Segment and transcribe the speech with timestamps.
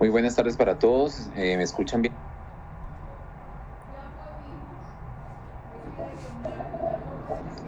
[0.00, 1.28] Muy buenas tardes para todos.
[1.36, 2.14] Eh, ¿Me escuchan bien?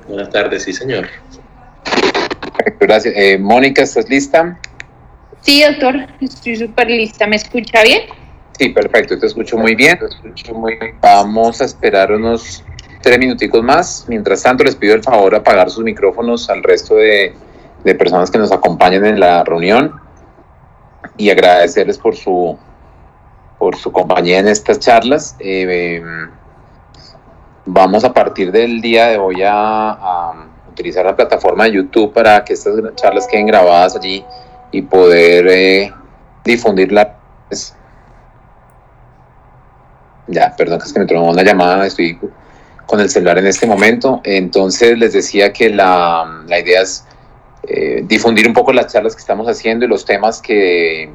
[0.09, 1.09] Buenas tardes, sí, señor.
[2.81, 3.15] Gracias.
[3.15, 4.59] Eh, Mónica, ¿estás lista?
[5.43, 7.27] Sí, doctor, estoy súper lista.
[7.27, 8.01] ¿Me escucha bien?
[8.59, 9.99] Sí, perfecto, te escucho muy bien.
[9.99, 10.97] Te escucho muy bien.
[11.03, 12.65] Vamos a esperar unos
[13.03, 14.07] tres minuticos más.
[14.09, 17.35] Mientras tanto, les pido el favor de apagar sus micrófonos al resto de,
[17.85, 20.01] de personas que nos acompañan en la reunión
[21.17, 22.59] y agradecerles por su,
[23.59, 25.37] por su compañía en estas charlas.
[25.39, 26.31] Eh, em,
[27.67, 32.55] vamos a partir del día de hoy a, utilizar la plataforma de YouTube para que
[32.55, 34.25] estas charlas queden grabadas allí
[34.71, 35.93] y poder eh,
[36.45, 37.19] difundirla.
[40.29, 42.19] Ya, perdón, que es que me tomó una llamada, estoy
[42.87, 44.23] con el celular en este momento.
[44.25, 47.05] Entonces les decía que la, la idea es
[47.65, 51.11] eh, difundir un poco las charlas que estamos haciendo y los temas que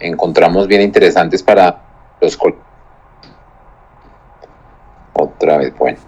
[0.00, 1.82] encontramos bien interesantes para
[2.20, 2.38] los
[5.12, 5.98] Otra vez, bueno.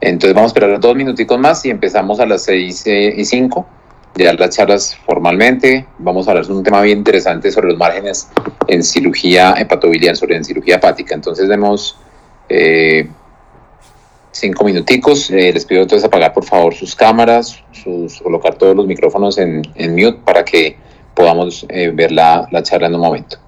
[0.00, 3.66] Entonces vamos a esperar dos minuticos más y empezamos a las seis eh, y cinco
[4.18, 5.86] ya las charlas formalmente.
[5.98, 8.28] Vamos a hablar de un tema bien interesante sobre los márgenes
[8.66, 11.14] en cirugía hepatobiliar, sobre en cirugía hepática.
[11.14, 11.96] Entonces demos
[12.48, 13.08] eh,
[14.38, 15.30] cinco minuticos.
[15.30, 19.62] Eh, les pido entonces apagar por favor sus cámaras, sus, colocar todos los micrófonos en,
[19.74, 20.76] en mute para que
[21.14, 23.38] podamos eh, ver la, la charla en un momento.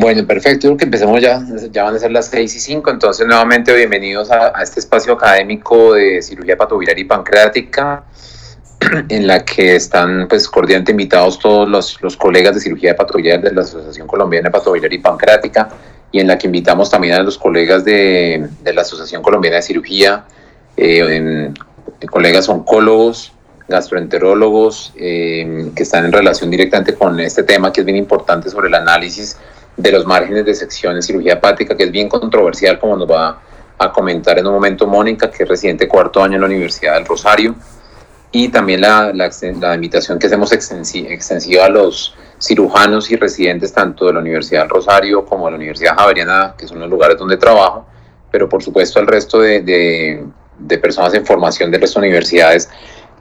[0.00, 0.68] Bueno, perfecto.
[0.68, 1.44] Creo que empecemos ya.
[1.72, 2.88] Ya van a ser las 6 y 5.
[2.88, 8.04] Entonces, nuevamente, bienvenidos a, a este espacio académico de cirugía patobiliar y pancreática,
[9.08, 13.52] en la que están pues cordialmente invitados todos los, los colegas de cirugía patobiliar de
[13.52, 15.68] la Asociación Colombiana de Patobiliar y Pancreática,
[16.12, 19.62] y en la que invitamos también a los colegas de, de la Asociación Colombiana de
[19.62, 20.26] Cirugía,
[20.76, 21.54] eh, en,
[22.08, 23.32] colegas oncólogos,
[23.66, 28.68] gastroenterólogos, eh, que están en relación directamente con este tema que es bien importante sobre
[28.68, 29.36] el análisis
[29.78, 33.40] de los márgenes de sección en cirugía hepática, que es bien controversial, como nos va
[33.78, 37.06] a comentar en un momento Mónica, que es residente cuarto año en la Universidad del
[37.06, 37.54] Rosario,
[38.32, 44.12] y también la, la, invitación que hacemos extensiva a los cirujanos y residentes tanto de
[44.12, 47.86] la Universidad del Rosario como de la Universidad Javeriana, que son los lugares donde trabajo,
[48.30, 50.24] pero por supuesto al resto de, de,
[50.58, 52.68] de personas en formación de las universidades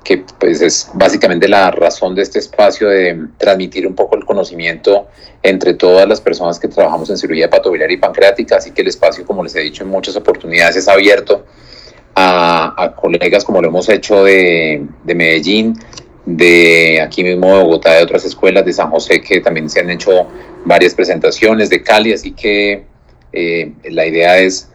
[0.08, 5.10] que pues es básicamente la razón de este espacio de transmitir un poco el conocimiento
[5.44, 9.26] entre todas las personas que trabajamos en cirugía patobiliar y pancreática, así que el espacio,
[9.26, 11.46] como les he dicho en muchas oportunidades, es abierto
[12.16, 15.74] a, a colegas como lo hemos hecho de, de, Medellín,
[16.26, 19.90] de aquí mismo de Bogotá, de otras escuelas, de San José, que también se han
[19.90, 20.26] hecho
[20.64, 22.86] varias presentaciones, de Cali, así que
[23.34, 24.70] eh, la idea es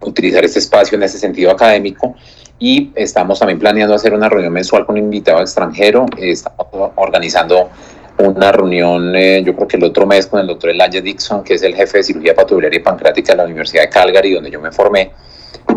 [0.00, 2.16] utilizar este espacio en ese sentido académico
[2.62, 6.06] y estamos también planeando hacer una reunión mensual con un invitado extranjero.
[6.16, 7.70] Estamos organizando
[8.18, 11.54] una reunión, eh, yo creo que el otro mes, con el doctor Elijah Dixon, que
[11.54, 14.60] es el jefe de cirugía patobiliar y pancreática de la Universidad de Calgary, donde yo
[14.60, 15.10] me formé,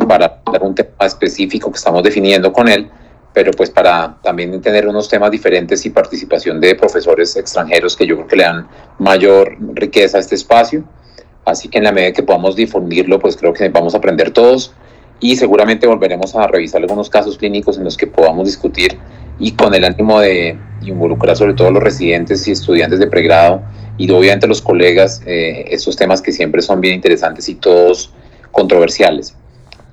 [0.08, 2.88] para dar un tema específico que estamos definiendo con él,
[3.34, 8.16] pero pues para también tener unos temas diferentes y participación de profesores extranjeros que yo
[8.16, 8.68] creo que le dan
[9.00, 10.84] mayor riqueza a este espacio.
[11.46, 14.76] Así que en la medida que podamos difundirlo, pues creo que vamos a aprender todos
[15.26, 18.96] y seguramente volveremos a revisar algunos casos clínicos en los que podamos discutir
[19.40, 23.64] y con el ánimo de involucrar sobre todo a los residentes y estudiantes de pregrado
[23.98, 28.14] y obviamente los colegas eh, estos temas que siempre son bien interesantes y todos
[28.52, 29.36] controversiales.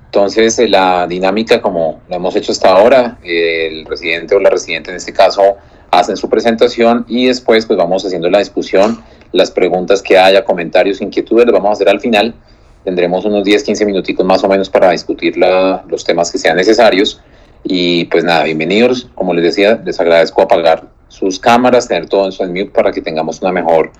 [0.05, 4.51] Entonces, eh, la dinámica, como lo hemos hecho hasta ahora, eh, el residente o la
[4.51, 5.57] residente en este caso
[5.89, 9.01] hacen su presentación y después pues vamos haciendo la discusión,
[9.31, 12.35] las preguntas que haya, comentarios, inquietudes, las vamos a hacer al final
[12.83, 17.21] tendremos unos 10, 15 minuticos más o menos para discutir los temas que sean necesarios.
[17.63, 19.09] Y pues nada, bienvenidos.
[19.15, 23.01] Como les decía, les agradezco apagar sus cámaras, tener todo en su mute para que
[23.01, 23.91] tengamos una mejor,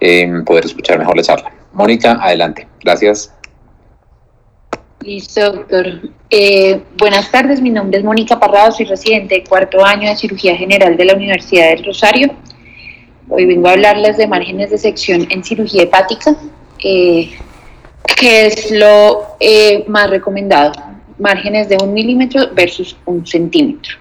[0.00, 1.52] eh, poder escuchar mejor la charla.
[1.72, 2.66] Mónica, adelante.
[2.80, 3.32] Gracias.
[5.04, 6.10] Listo, doctor.
[6.30, 10.56] Eh, buenas tardes, mi nombre es Mónica Parrado, soy residente de cuarto año de cirugía
[10.56, 12.32] general de la Universidad del Rosario.
[13.28, 16.36] Hoy vengo a hablarles de márgenes de sección en cirugía hepática,
[16.84, 17.30] eh,
[18.16, 20.72] que es lo eh, más recomendado,
[21.18, 23.96] márgenes de un milímetro versus un centímetro.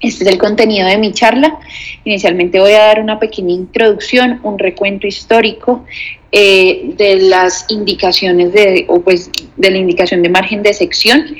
[0.00, 1.58] Este es el contenido de mi charla.
[2.04, 5.84] Inicialmente voy a dar una pequeña introducción, un recuento histórico
[6.30, 11.36] eh, de las indicaciones de, o pues, de la indicación de margen de sección,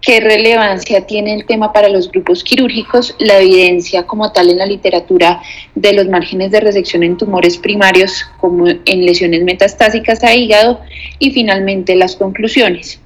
[0.00, 4.66] qué relevancia tiene el tema para los grupos quirúrgicos, la evidencia como tal en la
[4.66, 5.42] literatura
[5.74, 10.80] de los márgenes de resección en tumores primarios como en lesiones metastásicas a hígado
[11.18, 13.00] y finalmente las conclusiones.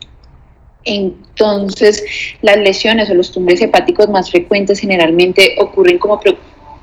[0.85, 2.05] Entonces,
[2.43, 6.21] las lesiones o los tumores hepáticos más frecuentes generalmente ocurren como,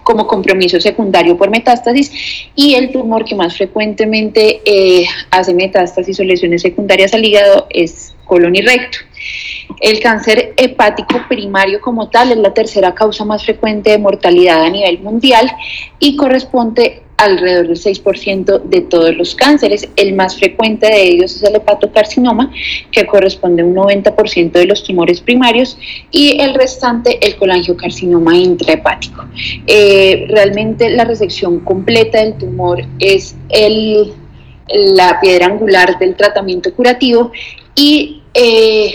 [0.03, 2.11] como compromiso secundario por metástasis
[2.55, 8.10] y el tumor que más frecuentemente eh, hace metástasis o lesiones secundarias al hígado es
[8.31, 8.99] colon y recto.
[9.81, 14.69] El cáncer hepático primario como tal es la tercera causa más frecuente de mortalidad a
[14.69, 15.51] nivel mundial
[15.99, 19.89] y corresponde alrededor del 6% de todos los cánceres.
[19.97, 22.53] El más frecuente de ellos es el hepatocarcinoma,
[22.89, 25.77] que corresponde a un 90% de los tumores primarios,
[26.09, 29.25] y el restante el colangiocarcinoma intrahepático.
[29.67, 33.35] Eh, realmente la resección completa del tumor es
[34.73, 37.31] la piedra angular del tratamiento curativo
[37.75, 38.93] y eh,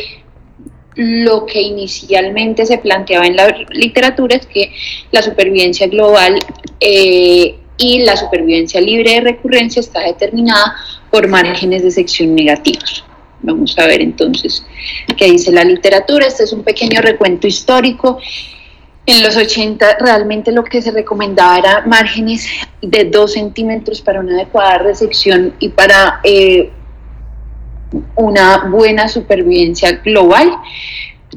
[0.97, 4.73] lo que inicialmente se planteaba en la literatura es que
[5.13, 6.39] la supervivencia global
[6.81, 10.75] eh, y la supervivencia libre de recurrencia está determinada
[11.11, 13.05] por márgenes de sección negativos.
[13.43, 14.65] Vamos a ver entonces
[15.17, 16.27] qué dice la literatura.
[16.27, 18.19] Este es un pequeño recuento histórico.
[19.05, 22.49] En los 80 realmente lo que se recomendaba era márgenes
[22.81, 26.71] de 2 centímetros para una adecuada resección y para eh,
[28.17, 30.51] una buena supervivencia global.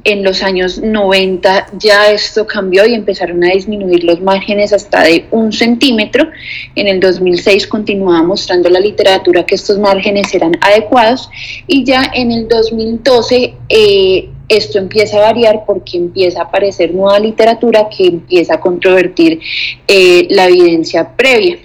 [0.04, 5.26] En los años 90 ya esto cambió y empezaron a disminuir los márgenes hasta de
[5.32, 6.30] un centímetro.
[6.76, 11.30] En el 2006 continuaba mostrando la literatura que estos márgenes eran adecuados
[11.68, 17.20] y ya en el 2012 eh, esto empieza a variar porque empieza a aparecer nueva
[17.20, 19.40] literatura que empieza a controvertir
[19.88, 21.58] eh, la evidencia previa.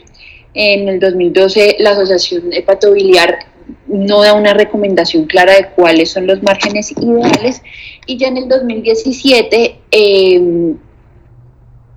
[0.55, 3.54] En el 2012 la Asociación Hepatobiliar
[3.87, 7.62] no da una recomendación clara de cuáles son los márgenes ideales
[8.06, 10.76] y ya en el 2017 em,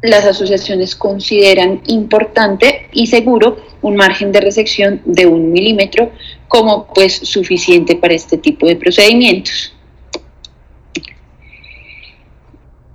[0.02, 6.12] las asociaciones consideran importante y seguro un margen de resección de un milímetro
[6.48, 9.74] como pues suficiente para este tipo de procedimientos.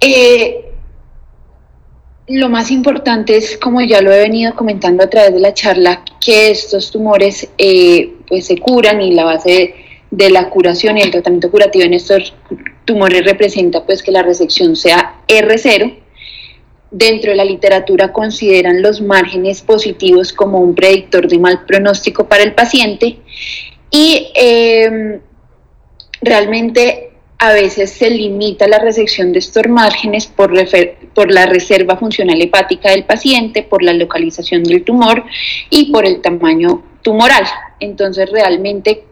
[0.00, 0.71] Eh,
[2.38, 6.04] lo más importante es, como ya lo he venido comentando a través de la charla,
[6.20, 9.74] que estos tumores eh, pues se curan y la base
[10.10, 12.34] de, la curación y el tratamiento curativo en estos
[12.84, 15.98] tumores representa pues que la resección sea R0.
[16.90, 22.42] Dentro de la literatura consideran los márgenes positivos como un predictor de mal pronóstico para
[22.42, 23.18] el paciente
[23.90, 25.20] y eh,
[26.20, 27.11] realmente
[27.42, 30.52] a veces se limita la resección de estos márgenes por,
[31.12, 35.24] por la reserva funcional hepática del paciente, por la localización del tumor
[35.68, 37.42] y por el tamaño tumoral.
[37.80, 39.02] Entonces, realmente,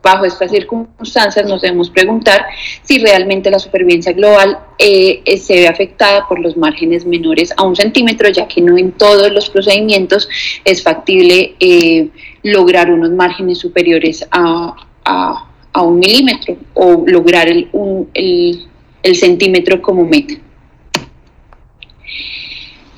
[0.00, 2.46] bajo estas circunstancias, nos debemos preguntar
[2.84, 7.74] si realmente la supervivencia global eh, se ve afectada por los márgenes menores a un
[7.74, 10.28] centímetro, ya que no en todos los procedimientos
[10.64, 12.08] es factible eh,
[12.44, 17.68] lograr unos márgenes superiores a a un milímetro o lograr el,
[18.14, 20.34] el, centímetro como meta.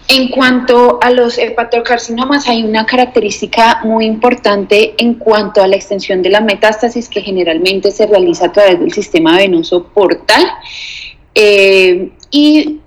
[0.09, 6.23] En cuanto a los hepatocarcinomas, hay una característica muy importante en cuanto a la extensión
[6.23, 10.45] de la metástasis que generalmente se realiza a través del sistema venoso portal
[11.35, 12.81] eh, y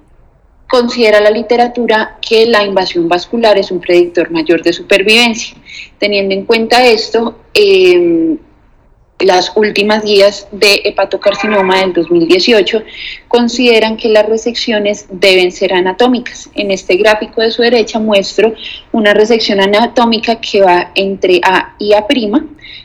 [0.68, 5.56] considera la literatura que la invasión vascular es un predictor mayor de supervivencia.
[5.98, 8.38] Teniendo en cuenta esto, eh,
[9.20, 12.84] las últimas guías de hepatocarcinoma del 2018
[13.28, 16.50] consideran que las resecciones deben ser anatómicas.
[16.54, 18.54] En este gráfico de su derecha muestro
[18.92, 22.06] una resección anatómica que va entre A y A'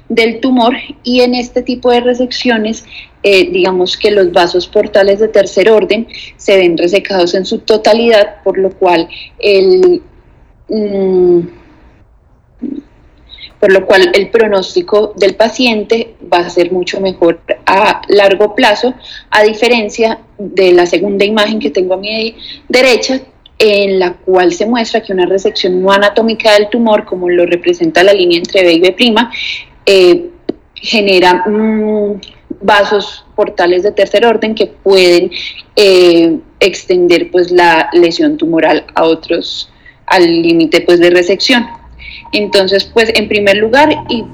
[0.08, 2.84] del tumor y en este tipo de resecciones
[3.22, 8.42] eh, digamos que los vasos portales de tercer orden se ven resecados en su totalidad,
[8.42, 9.08] por lo cual
[9.38, 10.02] el...
[10.68, 11.40] Mm,
[13.58, 18.94] por lo cual el pronóstico del paciente va a ser mucho mejor a largo plazo,
[19.30, 22.36] a diferencia de la segunda imagen que tengo a mi
[22.68, 23.20] derecha,
[23.58, 28.02] en la cual se muestra que una resección no anatómica del tumor, como lo representa
[28.02, 29.14] la línea entre B y B',
[29.84, 30.30] eh,
[30.74, 32.20] genera mm,
[32.62, 35.30] vasos portales de tercer orden que pueden
[35.76, 39.70] eh, extender pues la lesión tumoral a otros
[40.06, 41.66] al límite pues de resección.
[42.32, 44.24] Entonces, pues en primer lugar y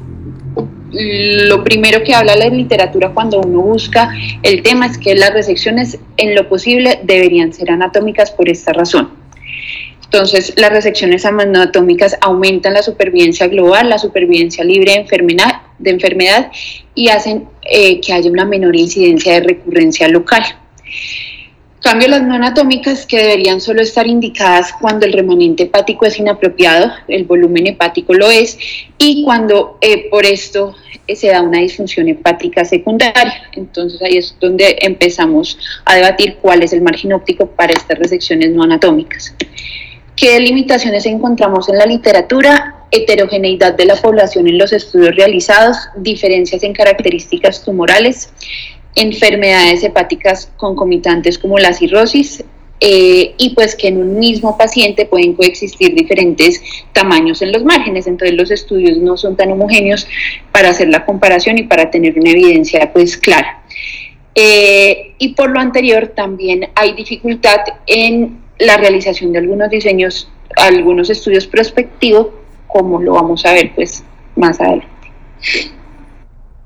[0.93, 4.11] lo primero que habla la literatura cuando uno busca
[4.43, 9.11] el tema es que las resecciones en lo posible deberían ser anatómicas por esta razón.
[10.05, 14.93] Entonces, las resecciones anatómicas aumentan la supervivencia global, la supervivencia libre
[15.78, 16.52] de enfermedad,
[16.95, 20.45] y hacen eh, que haya una menor incidencia de recurrencia local
[21.80, 26.90] cambio, las no anatómicas que deberían solo estar indicadas cuando el remanente hepático es inapropiado,
[27.09, 28.59] el volumen hepático lo es,
[28.99, 30.75] y cuando eh, por esto
[31.06, 33.42] eh, se da una disfunción hepática secundaria.
[33.52, 38.50] Entonces ahí es donde empezamos a debatir cuál es el margen óptico para estas resecciones
[38.50, 39.35] no anatómicas.
[40.16, 42.75] ¿Qué limitaciones encontramos en la literatura?
[42.90, 48.30] Heterogeneidad de la población en los estudios realizados, diferencias en características tumorales,
[48.97, 52.43] enfermedades hepáticas concomitantes como la cirrosis,
[52.79, 56.61] eh, y pues que en un mismo paciente pueden coexistir diferentes
[56.93, 60.07] tamaños en los márgenes, entonces los estudios no son tan homogéneos
[60.53, 63.62] para hacer la comparación y para tener una evidencia pues clara.
[64.35, 71.09] Eh, y por lo anterior también hay dificultad en la realización de algunos diseños, algunos
[71.09, 72.29] estudios prospectivos,
[72.67, 74.91] como lo vamos a ver pues más adelante.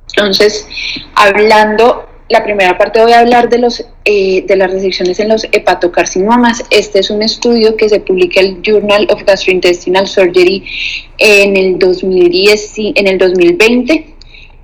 [0.09, 0.67] Entonces,
[1.15, 5.45] hablando la primera parte voy a hablar de, los, eh, de las resecciones en los
[5.51, 6.63] hepatocarcinomas.
[6.71, 10.63] Este es un estudio que se publica en el Journal of Gastrointestinal Surgery
[11.19, 14.07] en el, 2010, en el 2020.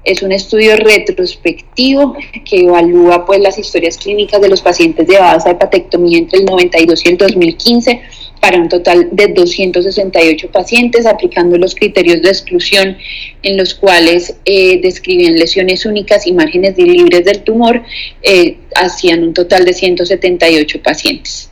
[0.05, 2.15] Es un estudio retrospectivo
[2.49, 7.05] que evalúa pues, las historias clínicas de los pacientes llevados a hepatectomía entre el 92
[7.05, 8.01] y el 2015
[8.41, 12.97] para un total de 268 pacientes, aplicando los criterios de exclusión
[13.43, 17.83] en los cuales eh, describían lesiones únicas y márgenes libres del tumor,
[18.23, 21.51] eh, hacían un total de 178 pacientes.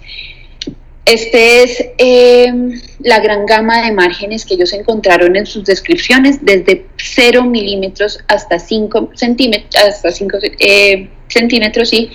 [1.06, 2.50] Este es eh,
[3.00, 8.58] la gran gama de márgenes que ellos encontraron en sus descripciones, desde 0 milímetros hasta
[8.58, 10.38] 5 centímetros, hasta 5
[11.28, 12.10] centímetros, sí,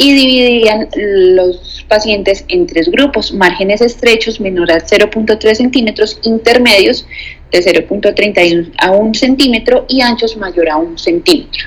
[0.00, 7.04] y dividían los pacientes en tres grupos, márgenes estrechos menor a 0.3 centímetros, intermedios
[7.50, 11.64] de 0.31 a 1 centímetro y anchos mayor a 1 centímetro.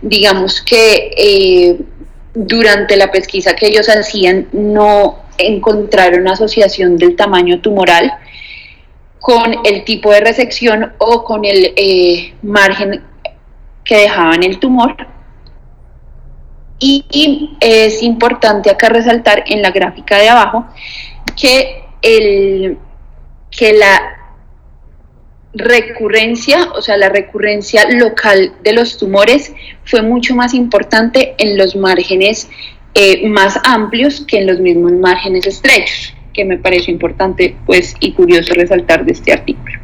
[0.00, 1.76] Digamos que eh,
[2.34, 8.10] durante la pesquisa que ellos hacían no encontraron asociación del tamaño tumoral
[9.20, 13.02] con el tipo de resección o con el eh, margen
[13.84, 15.17] que dejaban el tumor
[16.78, 20.66] y, es importante acá resaltar en la gráfica de abajo
[21.40, 22.78] que, el,
[23.50, 24.18] que la
[25.54, 29.52] recurrencia, o sea, la recurrencia local de los tumores
[29.84, 32.48] fue mucho más importante en los márgenes
[32.94, 38.12] eh, más amplios que en los mismos márgenes estrechos, que me pareció importante pues y
[38.12, 39.78] curioso resaltar de este artículo.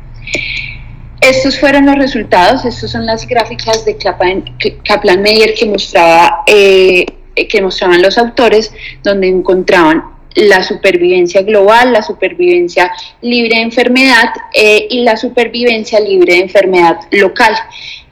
[1.25, 7.07] Estos fueron los resultados, estas son las gráficas de Kaplan-Meier que, mostraba, eh,
[7.49, 8.71] que mostraban los autores,
[9.03, 10.05] donde encontraban
[10.35, 16.99] la supervivencia global, la supervivencia libre de enfermedad eh, y la supervivencia libre de enfermedad
[17.13, 17.55] local.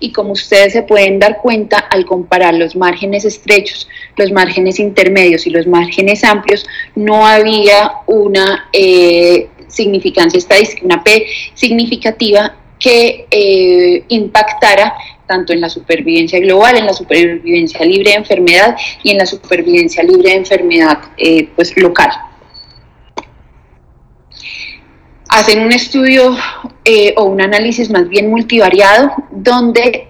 [0.00, 5.46] Y como ustedes se pueden dar cuenta, al comparar los márgenes estrechos, los márgenes intermedios
[5.46, 6.64] y los márgenes amplios,
[6.94, 14.94] no había una eh, significancia estadística, una P significativa que eh, impactara
[15.26, 20.02] tanto en la supervivencia global, en la supervivencia libre de enfermedad y en la supervivencia
[20.02, 22.10] libre de enfermedad eh, pues, local.
[25.28, 26.36] Hacen un estudio
[26.84, 30.08] eh, o un análisis más bien multivariado donde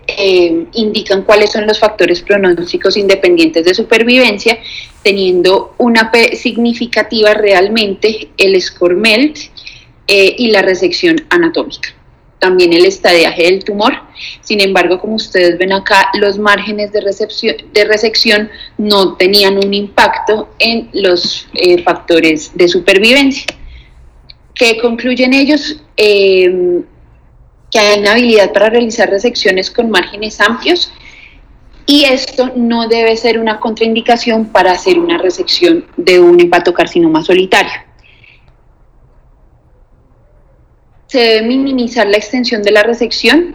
[0.72, 4.58] indican cuáles son los factores pronósticos independientes de supervivencia,
[5.04, 9.38] teniendo una P significativa realmente el SCORMELT
[10.08, 11.94] y la resección anatómica
[12.42, 13.92] también el estadiaje del tumor.
[14.40, 19.72] Sin embargo, como ustedes ven acá, los márgenes de, recepción, de resección no tenían un
[19.72, 23.46] impacto en los eh, factores de supervivencia.
[24.54, 25.80] ¿Qué concluyen ellos?
[25.96, 26.82] Em,
[27.70, 30.92] que hay una habilidad para realizar resecciones con márgenes amplios
[31.86, 37.91] y esto no debe ser una contraindicación para hacer una resección de un hepatocarcinoma solitario.
[41.12, 43.54] Se debe minimizar la extensión de la resección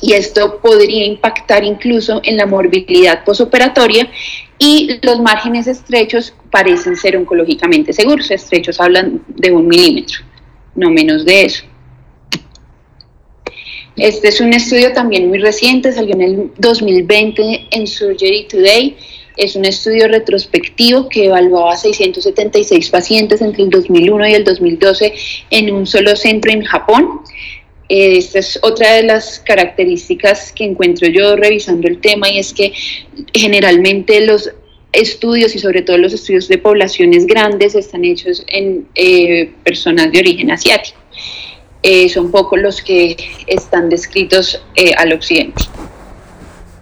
[0.00, 4.08] y esto podría impactar incluso en la morbilidad posoperatoria
[4.56, 8.30] y los márgenes estrechos parecen ser oncológicamente seguros.
[8.30, 10.20] Estrechos hablan de un milímetro,
[10.76, 11.64] no menos de eso.
[13.96, 18.96] Este es un estudio también muy reciente, salió en el 2020 en Surgery Today.
[19.36, 25.14] Es un estudio retrospectivo que evaluaba 676 pacientes entre el 2001 y el 2012
[25.50, 27.20] en un solo centro en Japón.
[27.88, 32.72] Esta es otra de las características que encuentro yo revisando el tema y es que
[33.32, 34.50] generalmente los
[34.92, 40.20] estudios y sobre todo los estudios de poblaciones grandes están hechos en eh, personas de
[40.20, 40.98] origen asiático.
[41.82, 45.64] Eh, son pocos los que están descritos eh, al occidente.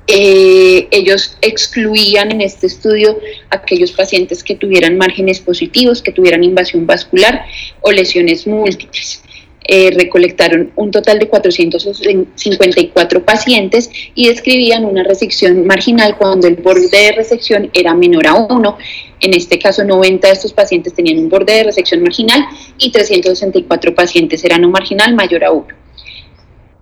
[0.06, 3.18] Ellos excluían en este estudio
[3.50, 7.44] aquellos pacientes que tuvieran márgenes positivos, que tuvieran invasión vascular
[7.80, 9.22] o lesiones múltiples.
[9.64, 16.88] Eh, recolectaron un total de 454 pacientes y describían una resección marginal cuando el borde
[16.90, 18.78] de resección era menor a 1.
[19.20, 22.44] En este caso, 90 de estos pacientes tenían un borde de resección marginal
[22.76, 25.66] y 364 pacientes eran un marginal mayor a 1.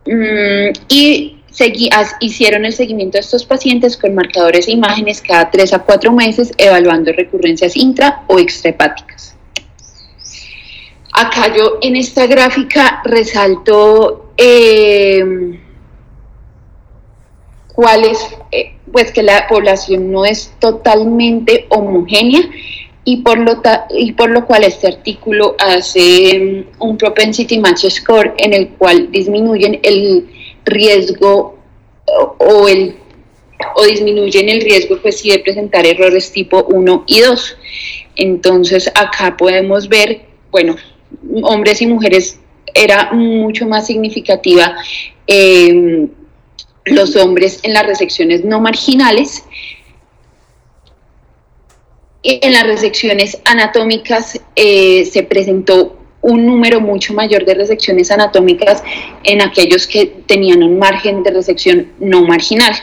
[0.07, 1.37] Mm, y
[2.21, 6.52] hicieron el seguimiento de estos pacientes con marcadores e imágenes cada 3 a 4 meses,
[6.57, 9.37] evaluando recurrencias intra o extrahepáticas.
[11.12, 15.59] Acá yo en esta gráfica resalto eh,
[17.75, 18.19] cuál es,
[18.52, 22.43] eh, pues que la población no es totalmente homogénea
[23.05, 28.35] y por lo, y por lo cual este artículo hace mm, un propensity match score
[28.37, 30.29] en el cual disminuyen el
[30.64, 31.59] riesgo
[32.38, 32.97] o, el
[33.76, 37.57] o disminuyen el riesgo pues sí de presentar errores tipo 1 y 2.
[38.17, 40.76] Entonces acá podemos ver, bueno,
[41.43, 42.38] hombres y mujeres
[42.75, 44.76] era mucho más significativa
[45.26, 46.07] eh,
[46.85, 49.45] los hombres en las resecciones no marginales.
[52.23, 58.83] En las resecciones anatómicas eh, se presentó un número mucho mayor de resecciones anatómicas
[59.25, 62.75] en aquellos que tenían un margen de resección no marginal.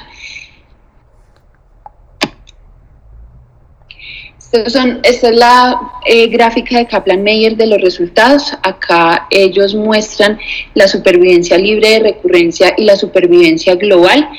[5.04, 8.54] esta es la eh, gráfica de Kaplan-Meier de los resultados.
[8.63, 10.39] Acá ellos muestran
[10.73, 14.30] la supervivencia libre de recurrencia y la supervivencia global.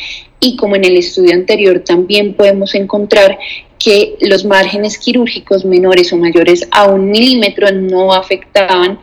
[0.41, 3.39] Y como en el estudio anterior también podemos encontrar
[3.79, 8.99] que los márgenes quirúrgicos menores o mayores a un milímetro no afectaban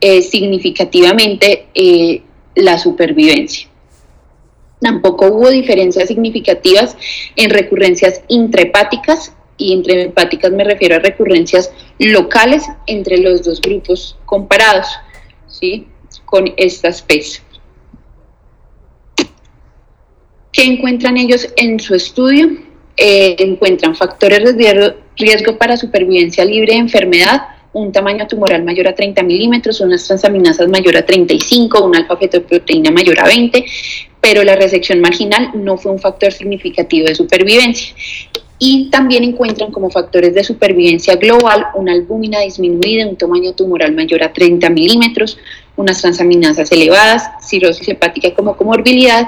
[0.00, 2.22] eh, significativamente eh,
[2.54, 3.68] la supervivencia.
[4.80, 6.96] Tampoco hubo diferencias significativas
[7.36, 14.16] en recurrencias intrahepáticas y entre hepáticas me refiero a recurrencias locales entre los dos grupos
[14.24, 14.88] comparados,
[15.46, 15.86] ¿sí?
[16.24, 17.42] Con esta especie.
[20.50, 22.69] ¿Qué encuentran ellos en su estudio?
[23.02, 27.40] Eh, encuentran factores de riesgo para supervivencia libre de enfermedad,
[27.72, 32.90] un tamaño tumoral mayor a 30 milímetros, unas transaminasas mayor a 35, un alfa fetoproteína
[32.90, 33.64] mayor a 20,
[34.20, 37.94] pero la resección marginal no fue un factor significativo de supervivencia.
[38.58, 44.22] Y también encuentran como factores de supervivencia global una albúmina disminuida, un tamaño tumoral mayor
[44.22, 45.38] a 30 milímetros,
[45.74, 49.26] unas transaminasas elevadas, cirrosis hepática como comorbilidad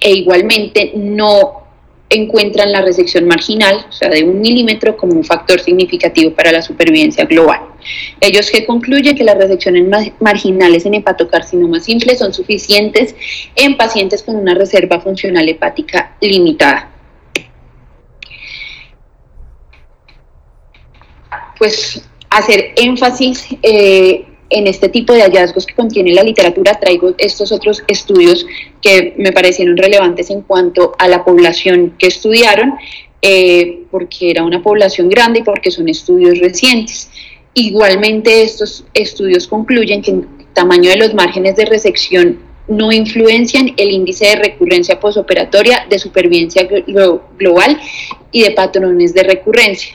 [0.00, 1.61] e igualmente no
[2.14, 6.62] encuentran la resección marginal, o sea, de un milímetro, como un factor significativo para la
[6.62, 7.60] supervivencia global.
[8.20, 13.14] Ellos que concluyen que las resecciones marginales en hepatocarcinoma simple son suficientes
[13.56, 16.92] en pacientes con una reserva funcional hepática limitada.
[21.62, 27.52] pues hacer énfasis eh, en este tipo de hallazgos que contiene la literatura, traigo estos
[27.52, 28.46] otros estudios
[28.80, 32.74] que me parecieron relevantes en cuanto a la población que estudiaron,
[33.22, 37.10] eh, porque era una población grande y porque son estudios recientes.
[37.54, 42.38] Igualmente estos estudios concluyen que el tamaño de los márgenes de resección
[42.68, 46.68] no influencian el índice de recurrencia posoperatoria, de supervivencia
[47.36, 47.80] global
[48.30, 49.94] y de patrones de recurrencia.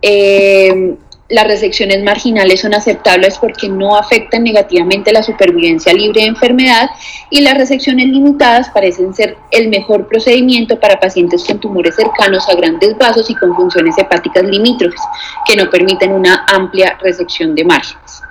[0.00, 0.96] Eh,
[1.28, 6.90] las resecciones marginales son aceptables porque no afectan negativamente la supervivencia libre de enfermedad
[7.30, 12.54] y las resecciones limitadas parecen ser el mejor procedimiento para pacientes con tumores cercanos a
[12.54, 15.00] grandes vasos y con funciones hepáticas limítrofes,
[15.46, 18.22] que no permiten una amplia resección de márgenes.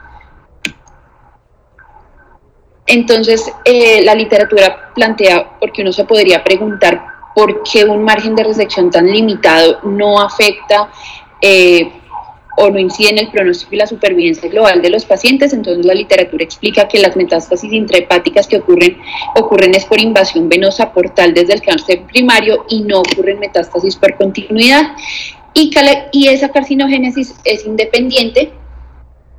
[2.86, 7.02] Entonces, eh, la literatura plantea, porque uno se podría preguntar
[7.34, 10.90] por qué un margen de resección tan limitado no afecta
[11.42, 11.92] eh,
[12.58, 15.94] o no incide en el pronóstico y la supervivencia global de los pacientes, entonces la
[15.94, 18.98] literatura explica que las metástasis intrahepáticas que ocurren
[19.36, 24.16] ocurren es por invasión venosa portal desde el cáncer primario y no ocurren metástasis por
[24.16, 24.96] continuidad.
[25.54, 25.72] Y,
[26.12, 28.52] y esa carcinogénesis es independiente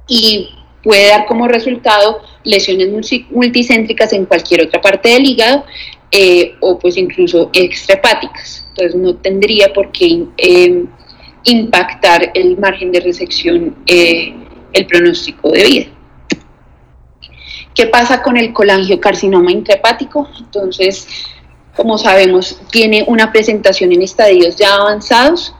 [0.07, 0.49] y
[0.83, 2.91] puede dar como resultado lesiones
[3.31, 5.65] multicéntricas en cualquier otra parte del hígado
[6.11, 8.67] eh, o pues incluso extrahepáticas.
[8.69, 10.85] Entonces no tendría por qué eh,
[11.45, 14.35] impactar el margen de resección, eh,
[14.73, 15.87] el pronóstico de vida.
[17.75, 20.29] ¿Qué pasa con el colangiocarcinoma intrahepático?
[20.39, 21.07] Entonces,
[21.75, 25.55] como sabemos, tiene una presentación en estadios ya avanzados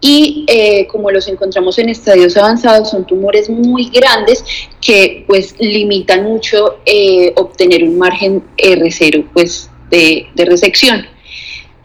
[0.00, 4.44] y eh, como los encontramos en estadios avanzados son tumores muy grandes
[4.80, 11.06] que pues limitan mucho eh, obtener un margen R0 pues de, de resección.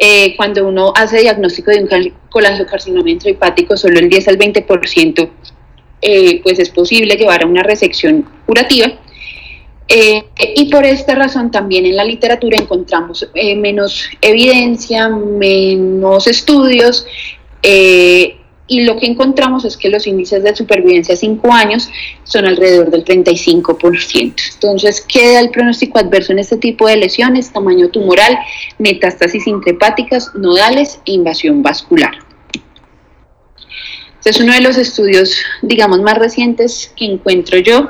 [0.03, 5.29] Eh, cuando uno hace diagnóstico de un colangiocarcinoma intrahepático, solo el 10 al 20%
[6.41, 8.87] pues es posible llevar a una resección curativa.
[9.87, 17.05] y por esta razón también en la literatura encontramos menos evidencia, menos estudios
[17.63, 18.37] eh,
[18.71, 21.89] y lo que encontramos es que los índices de supervivencia a 5 años
[22.23, 24.33] son alrededor del 35%.
[24.53, 28.39] Entonces, queda el pronóstico adverso en este tipo de lesiones, tamaño tumoral,
[28.77, 32.13] metástasis intrahepáticas, nodales e invasión vascular.
[34.19, 37.89] Este es uno de los estudios, digamos, más recientes que encuentro yo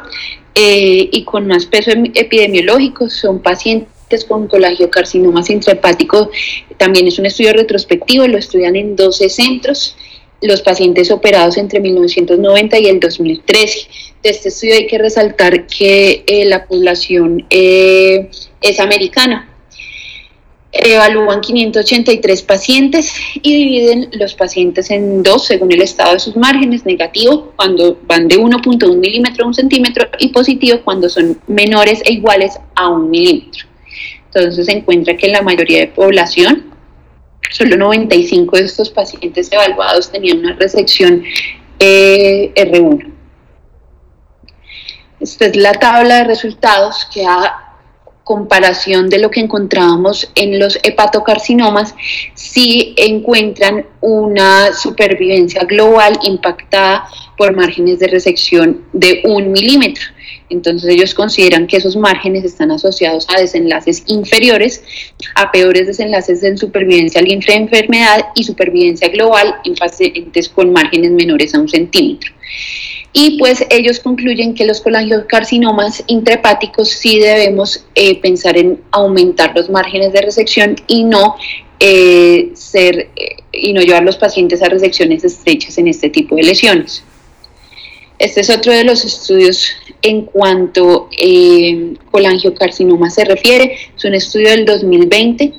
[0.56, 3.08] eh, y con más peso epidemiológico.
[3.08, 6.30] Son pacientes con colangiocarcinomas intrahepáticos.
[6.78, 9.96] También es un estudio retrospectivo, lo estudian en 12 centros,
[10.42, 13.88] los pacientes operados entre 1990 y el 2013.
[14.24, 18.30] De este estudio hay que resaltar que eh, la población eh,
[18.62, 19.48] es americana.
[20.74, 26.86] Evalúan 583 pacientes y dividen los pacientes en dos según el estado de sus márgenes,
[26.86, 32.14] negativo cuando van de 1.1 milímetro a 1 centímetro y positivo cuando son menores e
[32.14, 33.66] iguales a 1 milímetro.
[34.34, 36.71] Entonces se encuentra que la mayoría de población,
[37.50, 41.24] solo 95 de estos pacientes evaluados tenían una resección
[41.80, 43.12] eh, R1.
[45.20, 47.72] Esta es la tabla de resultados que a
[48.24, 51.94] comparación de lo que encontrábamos en los hepatocarcinomas,
[52.34, 57.06] si encuentran una supervivencia global impactada
[57.38, 60.06] por márgenes de resección de un milímetro.
[60.52, 64.84] Entonces ellos consideran que esos márgenes están asociados a desenlaces inferiores,
[65.36, 71.56] a peores desenlaces en supervivencia al enfermedad y supervivencia global en pacientes con márgenes menores
[71.56, 72.32] a un centímetro.
[73.14, 79.70] Y pues ellos concluyen que los colangiocarcinomas intrahepáticos sí debemos eh, pensar en aumentar los
[79.70, 81.36] márgenes de resección y no
[81.80, 86.44] eh, ser eh, y no llevar los pacientes a resecciones estrechas en este tipo de
[86.44, 87.04] lesiones.
[88.22, 89.72] Este es otro de los estudios
[90.04, 93.76] en cuanto eh, colangiocarcinoma se refiere.
[93.98, 95.56] Es un estudio del 2020,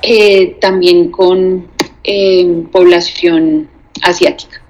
[0.00, 1.68] eh, también con
[2.04, 3.68] eh, población
[4.00, 4.62] asiática.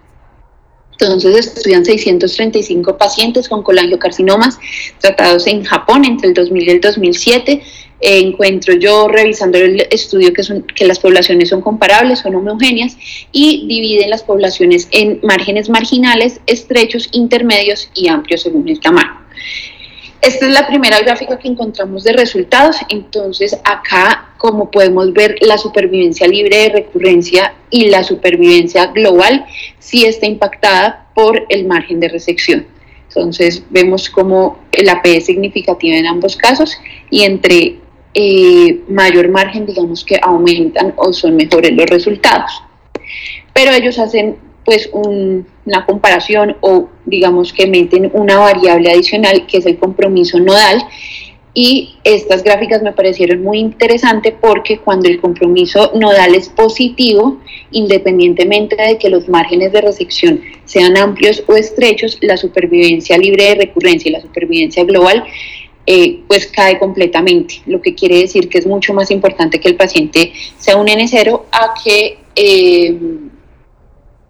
[0.91, 4.59] Entonces estudian 635 pacientes con colangiocarcinomas
[4.99, 7.63] tratados en Japón entre el 2000 y el 2007
[8.01, 12.97] encuentro yo revisando el estudio que, son, que las poblaciones son comparables, son homogéneas
[13.33, 19.21] y dividen las poblaciones en márgenes marginales, estrechos, intermedios y amplios según el tamaño.
[20.23, 25.57] Esta es la primera gráfica que encontramos de resultados, entonces acá como podemos ver la
[25.57, 29.47] supervivencia libre de recurrencia y la supervivencia global
[29.79, 32.67] sí está impactada por el margen de resección.
[33.09, 36.77] Entonces vemos como la P es significativa en ambos casos
[37.11, 37.77] y entre
[38.15, 42.63] eh, mayor margen, digamos que aumentan o son mejores los resultados.
[43.53, 49.67] Pero ellos hacen pues una comparación o digamos que meten una variable adicional que es
[49.67, 50.87] el compromiso nodal
[51.53, 57.41] y estas gráficas me parecieron muy interesantes porque cuando el compromiso nodal es positivo,
[57.73, 63.55] independientemente de que los márgenes de resección sean amplios o estrechos, la supervivencia libre de
[63.57, 65.25] recurrencia y la supervivencia global
[65.93, 69.75] eh, pues cae completamente, lo que quiere decir que es mucho más importante que el
[69.75, 72.97] paciente sea un N0 a que eh,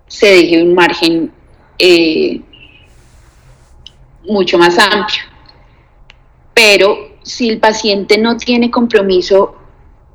[0.07, 1.31] se deje un margen
[1.79, 2.41] eh,
[4.27, 5.21] mucho más amplio.
[6.55, 9.55] Pero si el paciente no tiene compromiso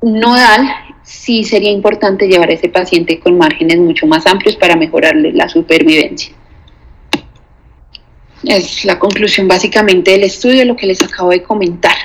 [0.02, 0.68] nodal,
[1.04, 5.48] sí sería importante llevar a ese paciente con márgenes mucho más amplios para mejorarle la
[5.48, 6.34] supervivencia.
[8.46, 11.96] Es la conclusión básicamente del estudio, lo que les acabo de comentar.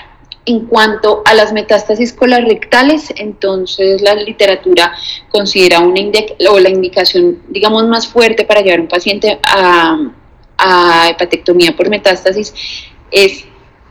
[0.45, 4.91] En cuanto a las metástasis colorectales, entonces la literatura
[5.30, 6.01] considera una
[6.49, 9.99] o la indicación, digamos, más fuerte para llevar a un paciente a,
[10.58, 12.54] a hepatectomía por metástasis
[13.12, 13.45] es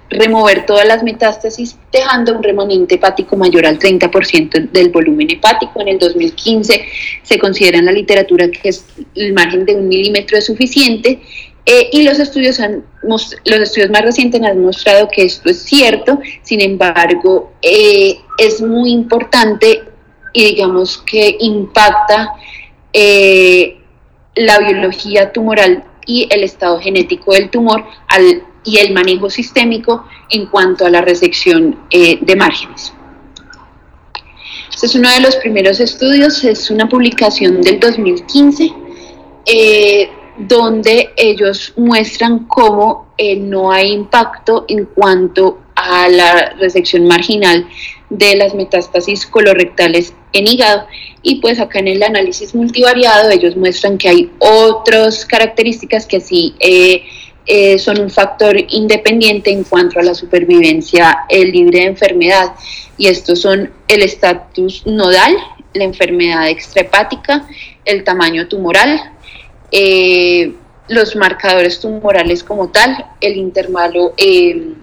[0.09, 5.81] remover todas las metástasis, dejando un remanente hepático mayor al 30% del volumen hepático.
[5.81, 6.85] En el 2015
[7.23, 8.85] se considera en la literatura que es
[9.15, 11.23] el margen de un milímetro es suficiente
[11.73, 16.19] eh, y los estudios, han, los estudios más recientes han mostrado que esto es cierto,
[16.43, 19.85] sin embargo, eh, es muy importante
[20.33, 22.33] y digamos que impacta
[22.93, 23.79] eh,
[24.35, 30.47] la biología tumoral y el estado genético del tumor al y el manejo sistémico en
[30.47, 32.93] cuanto a la resección de márgenes.
[34.75, 38.73] Este es uno de los primeros estudios, es una publicación del 2015,
[39.47, 40.11] eh,
[40.49, 47.67] donde ellos muestran cómo eh, no hay impacto en cuanto a la resección marginal
[48.09, 50.87] de las metástasis colorectales en hígado.
[51.23, 56.55] Y pues acá en el análisis multivariado ellos muestran que hay otras características que sí
[56.61, 62.53] eh, son un factor independiente en cuanto a la supervivencia libre de enfermedad
[62.97, 65.35] y estos son el estatus nodal,
[65.73, 67.49] la enfermedad extrahepática,
[67.85, 69.01] el tamaño tumoral,
[69.71, 70.55] eh,
[70.89, 74.75] los marcadores tumorales como tal, el intervalo eh,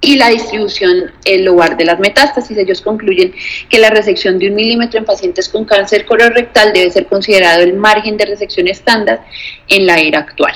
[0.00, 2.56] y la distribución el lugar de las metástasis.
[2.56, 3.34] Ellos concluyen
[3.68, 7.74] que la resección de un milímetro en pacientes con cáncer colorectal debe ser considerado el
[7.74, 9.24] margen de resección estándar
[9.68, 10.52] en la era actual.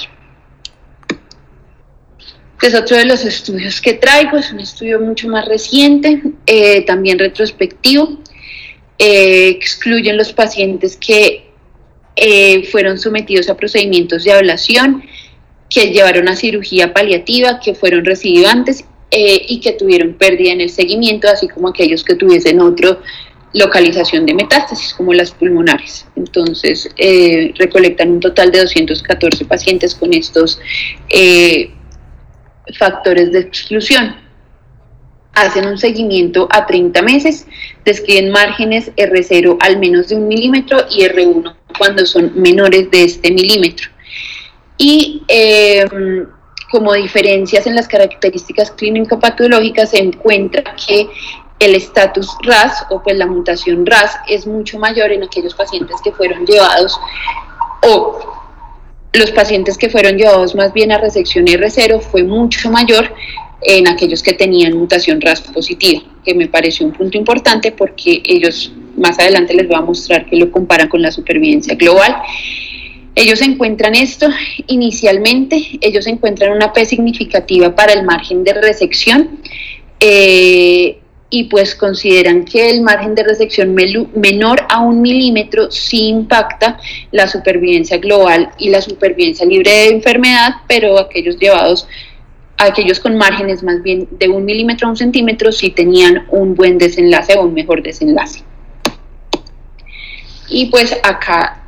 [2.61, 7.19] Es otro de los estudios que traigo, es un estudio mucho más reciente, eh, también
[7.19, 8.19] retrospectivo.
[8.99, 11.52] Excluyen los pacientes que
[12.17, 15.05] eh, fueron sometidos a procedimientos de ablación,
[15.69, 20.71] que llevaron a cirugía paliativa, que fueron recidivantes eh, y que tuvieron pérdida en el
[20.71, 22.99] seguimiento, así como aquellos que tuviesen otra
[23.55, 26.07] localización de metástasis, como las pulmonares.
[26.17, 30.59] Entonces, eh, recolectan un total de 214 pacientes con estos
[32.79, 34.17] factores de exclusión.
[35.35, 37.47] Hacen un seguimiento a 30 meses,
[37.85, 43.31] describen márgenes R0 al menos de un milímetro y R1 cuando son menores de este
[43.31, 43.89] milímetro.
[44.77, 45.23] Y
[46.71, 51.07] como diferencias en las características clínico-patológicas se encuentra que
[51.59, 56.13] el estatus RAS o pues la mutación RAS es mucho mayor en aquellos pacientes que
[56.13, 56.99] fueron llevados
[57.83, 58.19] o
[59.13, 63.13] los pacientes que fueron llevados más bien a resección R0 fue mucho mayor
[63.65, 68.73] en aquellos que tenían mutación RAS positiva, que me pareció un punto importante porque ellos
[68.97, 72.17] más adelante les voy a mostrar que lo comparan con la supervivencia global.
[73.15, 74.29] Ellos encuentran esto
[74.67, 79.41] inicialmente, ellos encuentran una P significativa para el margen de resección
[80.01, 80.99] eh,
[81.29, 83.75] y pues consideran que el margen de resección
[84.15, 86.79] menor a un milímetro sí impacta
[87.11, 91.87] la supervivencia global y la supervivencia libre de enfermedad, pero aquellos llevados,
[92.65, 96.79] aquellos con márgenes más bien de un milímetro a un centímetro sí tenían un buen
[96.79, 98.43] desenlace o un mejor desenlace.
[100.49, 101.63] Y pues acá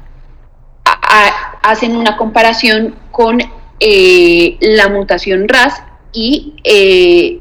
[1.62, 3.40] hacen una comparación con
[3.80, 7.40] eh, la mutación RAS y eh,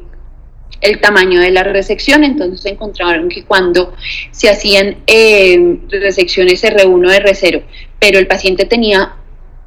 [0.82, 3.94] el tamaño de la resección, entonces encontraron que cuando
[4.32, 7.63] se hacían eh, resecciones R1, R0,
[8.00, 9.13] pero el paciente tenía,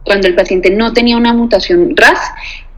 [0.05, 2.21] cuando el paciente no tenía una mutación RAS,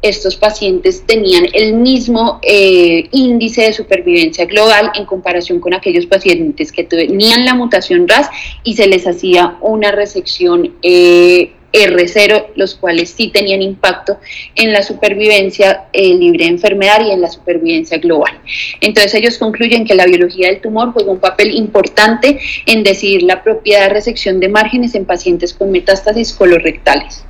[0.02, 6.72] estos pacientes tenían el mismo eh, índice de supervivencia global en comparación con aquellos pacientes
[6.72, 8.28] que tenían la mutación RAS
[8.62, 14.18] y se les hacía una resección eh, R0, los cuales sí tenían impacto
[14.54, 18.40] en la supervivencia eh, libre de enfermedad y en la supervivencia global.
[18.80, 23.42] Entonces ellos concluyen que la biología del tumor juega un papel importante en decidir la
[23.42, 27.24] propiedad de resección de márgenes en pacientes con metástasis colorectales.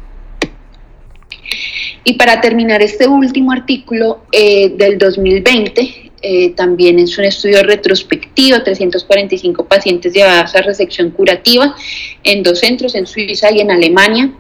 [2.04, 8.62] Y para terminar este último artículo eh, del 2020, eh, también es un estudio retrospectivo,
[8.62, 11.76] 345 pacientes llevados a resección curativa
[12.24, 14.32] en dos centros, en Suiza y en Alemania.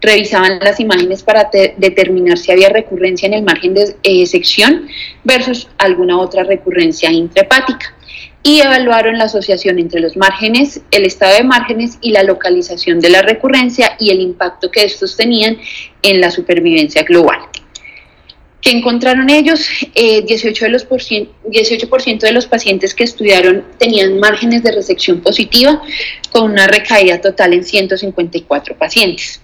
[0.00, 4.88] Revisaban las imágenes para determinar si había recurrencia en el margen de eh, sección
[5.24, 7.95] versus alguna otra recurrencia intrahepática
[8.46, 13.10] y evaluaron la asociación entre los márgenes, el estado de márgenes y la localización de
[13.10, 15.58] la recurrencia y el impacto que estos tenían
[16.02, 17.40] en la supervivencia global.
[18.60, 19.68] ¿Qué encontraron ellos?
[19.96, 20.86] 18%, de los
[21.50, 21.88] 18
[22.20, 25.82] de los pacientes que estudiaron tenían márgenes de resección positiva
[26.30, 29.42] con una recaída total en 154 pacientes.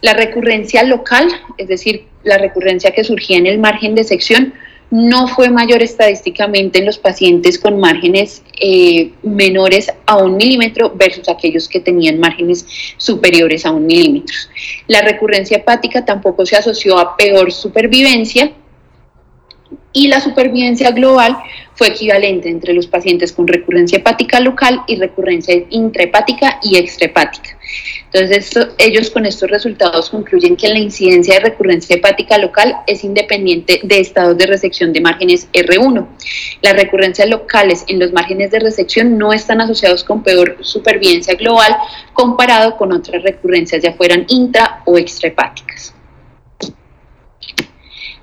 [0.00, 4.54] La recurrencia local, es decir, la recurrencia que surgía en el margen de sección,
[4.90, 11.28] no fue mayor estadísticamente en los pacientes con márgenes eh, menores a un milímetro versus
[11.28, 12.64] aquellos que tenían márgenes
[12.96, 14.34] superiores a un milímetro.
[14.86, 18.52] La recurrencia hepática tampoco se asoció a peor supervivencia
[19.92, 21.36] y la supervivencia global
[21.74, 27.56] fue equivalente entre los pacientes con recurrencia hepática local y recurrencia intrahepática y extrahepática.
[28.12, 33.80] Entonces, ellos con estos resultados concluyen que la incidencia de recurrencia hepática local es independiente
[33.82, 36.06] de estados de resección de márgenes R1.
[36.62, 41.76] Las recurrencias locales en los márgenes de resección no están asociados con peor supervivencia global
[42.14, 45.94] comparado con otras recurrencias, ya fueran intra o extrahepáticas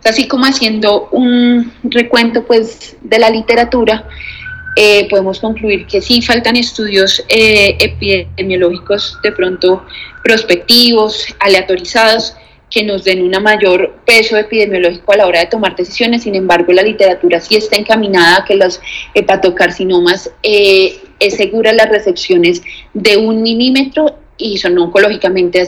[0.09, 4.07] así como haciendo un recuento pues de la literatura,
[4.75, 9.85] eh, podemos concluir que sí faltan estudios eh, epidemiológicos de pronto
[10.23, 12.35] prospectivos, aleatorizados,
[12.69, 16.23] que nos den un mayor peso epidemiológico a la hora de tomar decisiones.
[16.23, 18.81] Sin embargo, la literatura sí está encaminada a que los
[19.13, 22.61] hepatocarcinomas eh, las recepciones
[22.93, 25.65] de un milímetro y son oncológicamente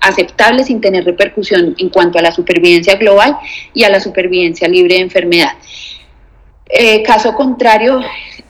[0.00, 3.36] aceptables sin tener repercusión en cuanto a la supervivencia global
[3.74, 5.52] y a la supervivencia libre de enfermedad.
[6.68, 8.00] Eh, caso contrario,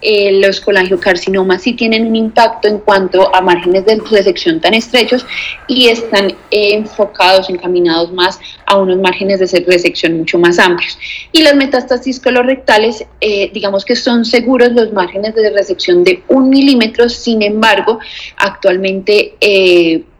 [0.01, 5.27] eh, los colangiocarcinomas sí tienen un impacto en cuanto a márgenes de resección tan estrechos
[5.67, 10.99] y están eh, enfocados, encaminados más a unos márgenes de resección mucho más amplios.
[11.33, 13.05] Y las metástasis colorectales,
[13.53, 17.99] digamos que son seguros los márgenes de resección de un milímetro, sin embargo,
[18.37, 19.35] actualmente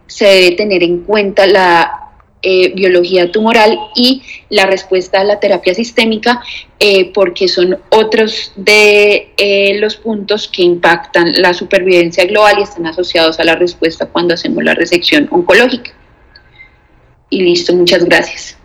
[0.07, 2.02] se debe tener en cuenta la
[2.43, 6.43] eh, biología tumoral y la respuesta a la terapia sistémica,
[6.81, 12.87] eh, porque son otros de eh, los puntos que impactan la supervivencia global y están
[12.87, 15.93] asociados a la respuesta cuando hacemos la resección oncológica.
[17.31, 18.59] Y listo, muchas gracias.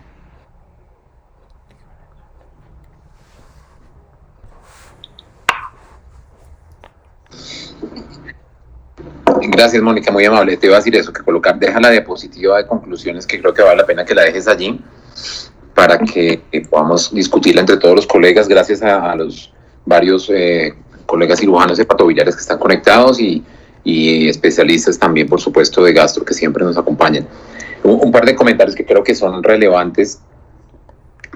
[9.50, 10.58] Gracias, Mónica, muy amable.
[10.58, 13.62] Te iba a decir eso, que colocar, deja la diapositiva de conclusiones, que creo que
[13.62, 14.78] vale la pena que la dejes allí
[15.74, 19.50] para que podamos discutirla entre todos los colegas, gracias a, los
[19.86, 20.74] varios eh,
[21.06, 23.44] colegas cirujanos hepatobiliares que están conectados y,
[23.84, 27.26] especialistas también, por supuesto, de gastro que siempre nos acompañan.
[27.82, 30.18] Un, par de comentarios que creo que son relevantes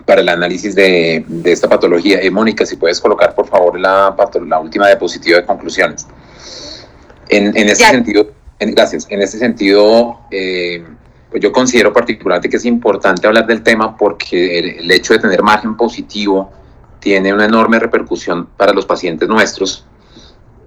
[0.04, 2.20] para el análisis de, esta patología.
[2.20, 4.14] Eh, Mónica, si puedes colocar, por favor, la,
[4.46, 6.06] la última diapositiva de conclusiones.
[7.32, 10.84] En, en ese sentido, gracias, en ese sentido, eh,
[11.30, 15.42] pues yo considero particularmente que es importante hablar del tema porque el, hecho de tener
[15.42, 16.52] margen positivo
[17.00, 19.86] tiene una enorme repercusión para los pacientes nuestros,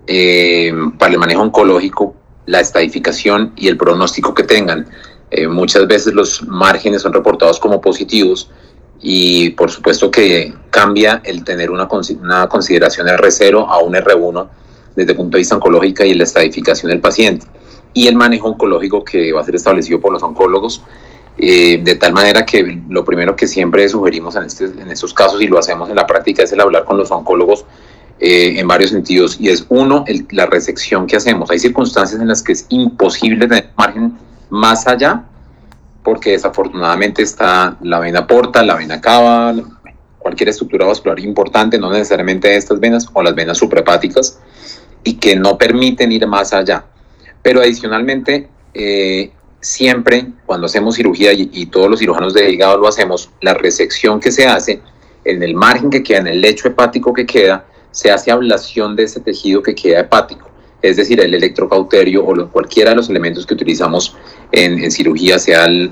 [0.08, 2.16] eh, para el manejo oncológico,
[2.48, 4.88] la estadificación y el pronóstico que tengan.
[5.30, 8.50] Eh, muchas veces los márgenes son reportados como positivos
[9.00, 11.88] y por supuesto que cambia el tener una,
[12.22, 14.50] una consideración R0 a un R1
[14.96, 17.46] desde el punto de vista oncológico y la estadificación del paciente.
[17.94, 20.82] Y el manejo oncológico que va a ser establecido por los oncólogos,
[21.38, 25.42] eh, de tal manera que lo primero que siempre sugerimos en, este, en estos casos
[25.42, 27.66] y lo hacemos en la práctica es el hablar con los oncólogos
[28.20, 29.38] eh, en varios sentidos.
[29.40, 31.52] Y es uno, la resección que hacemos.
[31.52, 34.18] Hay circunstancias en las que es imposible tener margen
[34.50, 35.26] más allá
[36.04, 39.56] porque desafortunadamente está la vena porta, la vena cava,
[40.20, 44.40] cualquier estructura vascular importante, no necesariamente estas venas o las venas suprahepáticas
[45.06, 46.84] y que no permiten ir más allá.
[47.42, 53.30] Pero adicionalmente, eh, siempre cuando hacemos cirugía, y, todos los cirujanos de hígado lo hacemos,
[53.40, 54.82] la resección que se hace
[55.24, 59.04] en el margen que queda, en el lecho hepático que queda, se hace ablación de
[59.04, 60.50] ese tejido que queda hepático.
[60.82, 64.18] Es decir, el electrocauterio o cualquiera de los elementos que utilizamos
[64.52, 65.92] en, cirugía, sea el,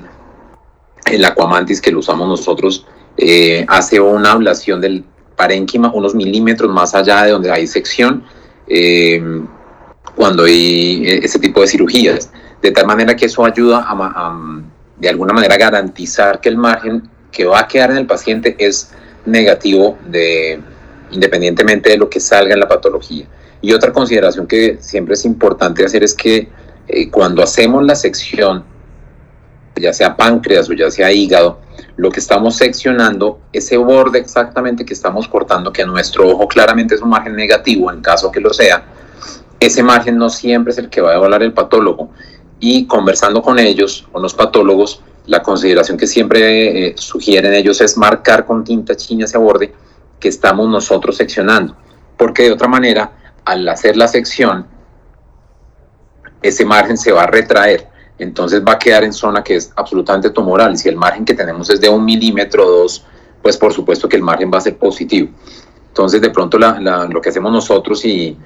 [1.10, 5.04] el, aquamantis que lo usamos nosotros, eh, hace una ablación del
[5.36, 8.24] parénquima unos milímetros más allá de donde hay sección
[8.66, 9.22] eh,
[10.14, 12.30] cuando hay eh, ese tipo de cirugías,
[12.62, 14.38] de tal manera que eso ayuda a,
[14.98, 18.92] de alguna manera garantizar que el margen que va a quedar en el paciente es
[19.26, 20.60] negativo de,
[21.10, 23.26] independientemente de lo que salga en la patología.
[23.60, 26.48] Y otra consideración que siempre es importante hacer es que
[26.86, 28.64] eh, cuando hacemos la sección,
[29.80, 31.58] ya sea páncreas o ya sea hígado,
[31.96, 36.94] lo que estamos seccionando, ese borde exactamente que estamos cortando, que a nuestro ojo claramente
[36.94, 38.84] es un margen negativo, en caso que lo sea,
[39.60, 42.10] ese margen no siempre es el que va a evaluar el patólogo.
[42.60, 47.96] Y conversando con ellos, con los patólogos, la consideración que siempre eh, sugieren ellos es
[47.96, 49.72] marcar con tinta china ese borde
[50.20, 51.76] que estamos nosotros seccionando.
[52.16, 53.12] Porque de otra manera,
[53.44, 54.66] al hacer la sección,
[56.42, 57.88] ese margen se va a retraer
[58.18, 60.76] entonces va a quedar en zona que es absolutamente tumoral.
[60.78, 63.04] Si el margen que tenemos es de un milímetro o dos,
[63.42, 65.28] pues por supuesto que el margen va a ser positivo.
[65.88, 68.36] Entonces, de pronto lo que hacemos nosotros y,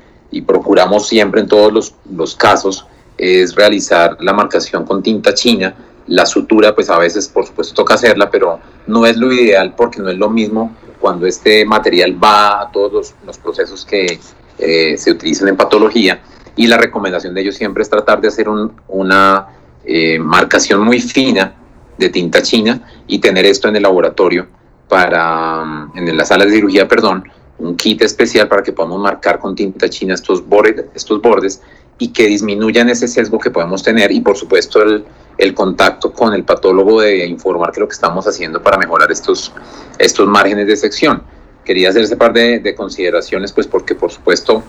[0.46, 5.74] procuramos siempre en todos los, los, casos es realizar la marcación con tinta china.
[6.06, 10.00] La sutura, pues a veces, por supuesto, toca hacerla, pero no es lo ideal porque
[10.00, 14.18] no es lo mismo cuando este material va a todos los, procesos que
[14.58, 16.20] eh, se utilizan en patología.
[16.56, 18.48] Y la recomendación de ellos siempre es tratar de hacer
[18.88, 19.46] una
[19.90, 21.54] eh, marcación muy fina
[21.96, 24.46] de tinta china y tener esto en el laboratorio
[24.86, 27.24] para, en la sala de cirugía, perdón,
[27.56, 31.62] un kit especial para que podamos marcar con tinta china estos bordes, estos bordes
[31.96, 35.06] y que disminuyan ese sesgo que podemos tener y por supuesto el,
[35.38, 39.54] el contacto con el patólogo de informar que lo que estamos haciendo para mejorar estos,
[39.98, 41.22] estos márgenes de sección.
[41.64, 44.62] Quería hacer ese par de, de consideraciones pues porque por supuesto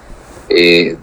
[0.48, 0.96] eh,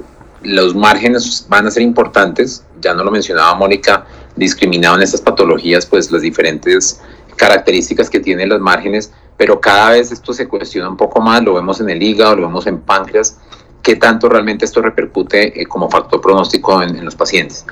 [0.47, 5.86] los márgenes van a ser importantes, ya no lo mencionaba Mónica, discriminado en estas patologías
[5.86, 7.01] pues las diferentes
[7.36, 11.55] características que tienen los márgenes, pero cada vez esto se cuestiona un poco más, lo
[11.55, 13.38] vemos en el hígado, lo vemos en páncreas,
[13.82, 17.66] qué tanto realmente esto repercute eh, como factor pronóstico en, los pacientes.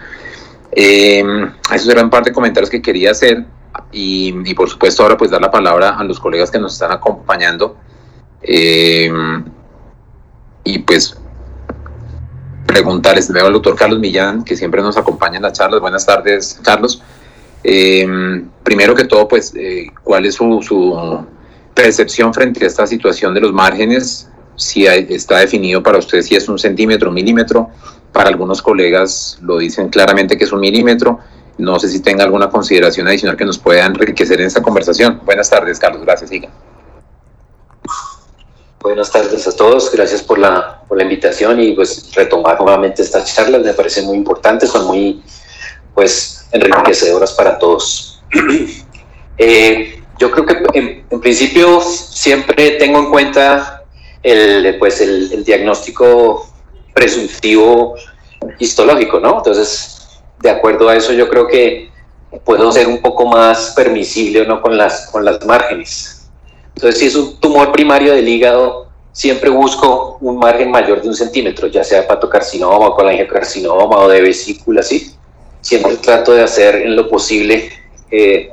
[0.72, 1.24] Eh,
[1.72, 3.44] esos eran parte de comentarios que quería hacer
[3.92, 7.76] y, por supuesto ahora pues dar la palabra a los colegas que nos están acompañando
[8.42, 9.44] em,
[10.64, 11.16] y pues
[12.66, 15.80] preguntarles, veo al doctor Carlos Millán que siempre nos acompaña en las charlas.
[15.80, 17.02] Buenas tardes, Carlos.
[17.62, 21.26] Em, primero que todo, pues, eh, ¿cuál es su, su,
[21.74, 24.28] percepción frente a esta situación de los márgenes?
[24.56, 27.70] Si está definido para usted si es un centímetro, un milímetro.
[28.12, 31.18] Para algunos colegas lo dicen claramente que es un milímetro.
[31.58, 35.20] No sé si tenga alguna consideración adicional que nos pueda enriquecer en esta conversación.
[35.24, 36.02] Buenas tardes, Carlos.
[36.02, 36.50] Gracias, siga.
[38.84, 43.34] Buenas tardes a todos, gracias por la, por la invitación y pues retomar nuevamente estas
[43.34, 45.22] charlas, me parecen muy importantes, son muy
[45.94, 48.22] pues enriquecedoras para todos.
[49.38, 53.84] eh, yo creo que en, principio siempre tengo en cuenta
[54.22, 56.46] el, pues el, diagnóstico
[56.92, 57.94] presuntivo
[58.58, 59.38] histológico, ¿no?
[59.38, 61.90] Entonces, de acuerdo a eso, yo creo que
[62.44, 66.13] puedo ser un poco más permisible no con las, con las márgenes.
[66.74, 71.14] Entonces, si es un tumor primario del hígado, siempre busco un margen mayor de un
[71.14, 75.14] centímetro, ya sea patocarcinoma, colangiocarcinoma o de vesícula, ¿sí?
[75.60, 77.70] Siempre trato de hacer en lo posible
[78.10, 78.50] eh,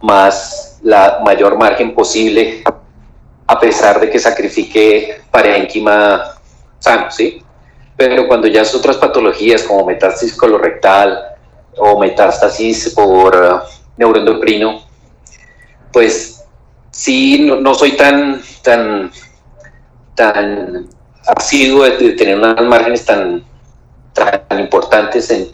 [0.00, 2.62] más la mayor margen posible,
[3.46, 6.38] a pesar de que sacrifique parénquima
[6.78, 7.42] sano, ¿sí?
[7.96, 11.36] Pero cuando ya es otras patologías como metástasis colorectal
[11.76, 13.60] o metástasis por uh,
[13.96, 14.82] neuroendocrino,
[15.92, 16.37] pues
[16.98, 19.12] sí, no, soy tan, tan,
[20.16, 20.88] tan
[21.26, 23.44] asiduo de, tener unas márgenes tan,
[24.12, 25.48] tan importantes en,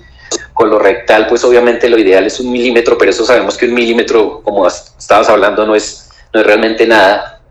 [0.54, 4.66] colorectal, pues obviamente lo ideal es un milímetro, pero eso sabemos que un milímetro, como
[4.66, 7.42] estabas hablando, no es, no es realmente nada.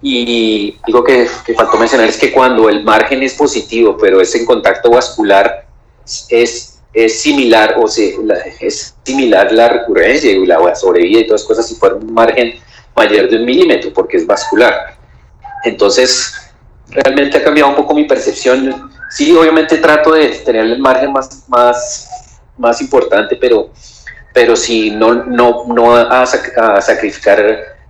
[0.00, 4.32] Y algo que, que, faltó mencionar es que cuando el margen es positivo, pero es
[4.36, 5.66] en contacto vascular,
[6.28, 8.14] es, es similar, o se,
[8.60, 12.54] es similar la recurrencia y la sobrevida y todas las cosas si fuera un margen
[12.96, 14.96] mayor de un milímetro, porque es vascular.
[15.64, 16.52] Entonces,
[16.88, 18.90] realmente ha cambiado un poco mi percepción.
[19.10, 22.08] Sí, obviamente trato de tener el margen más, más
[22.60, 23.70] más importante, pero,
[24.32, 27.40] pero si no, no, no a, sacrificar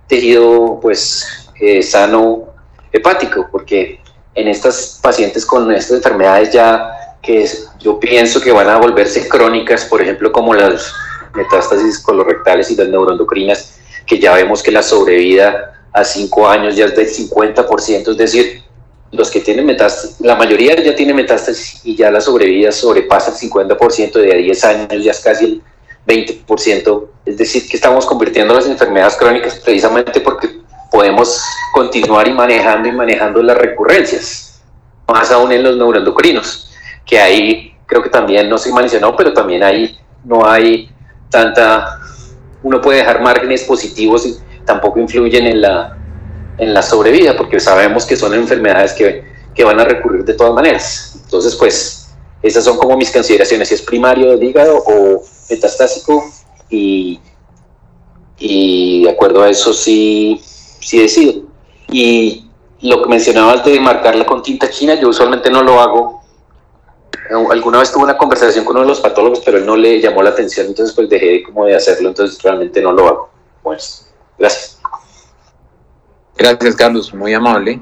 [0.07, 2.47] tejido pues eh, sano
[2.91, 3.99] hepático, porque
[4.33, 7.47] en estas pacientes con estas enfermedades ya que
[7.79, 10.91] yo pienso que van a volverse crónicas, por ejemplo, como las
[11.35, 13.77] metástasis colorectales y las neuroendocrinas,
[14.11, 18.61] que ya vemos que la sobrevida a 5 años ya es del 50%, es decir,
[19.09, 23.49] los que tienen metástasis, la mayoría ya tiene metástasis y ya la sobrevida sobrepasa el
[23.49, 25.61] 50%, de 10 años ya es casi el
[26.05, 30.59] 20%, es decir, que estamos convirtiendo las enfermedades crónicas precisamente porque
[30.91, 31.41] podemos
[31.73, 34.61] continuar y manejando y manejando las recurrencias,
[35.07, 36.69] más aún en los neuroendocrinos,
[37.05, 40.89] que ahí creo que también no se mencionó, pero también ahí no hay
[41.29, 41.97] tanta,
[42.63, 45.97] uno puede dejar márgenes positivos y tampoco influyen en la
[46.57, 49.23] en la sobrevida, porque sabemos que son enfermedades que,
[49.55, 51.19] que van a recurrir de todas maneras.
[51.23, 56.23] Entonces, pues, esas son como mis consideraciones, si es primario del hígado o metastásico,
[56.69, 57.19] y,
[58.37, 61.43] y de acuerdo a eso sí, sí decido.
[61.89, 62.47] Y
[62.81, 66.20] lo que mencionabas de marcarla con tinta china, yo usualmente no lo hago.
[67.49, 70.21] Alguna vez tuve una conversación con uno de los patólogos, pero él no le llamó
[70.21, 73.29] la atención, entonces pues dejé como de hacerlo, entonces realmente no lo hago.
[73.63, 74.79] Pues, gracias.
[76.37, 77.81] Gracias, Carlos, muy amable.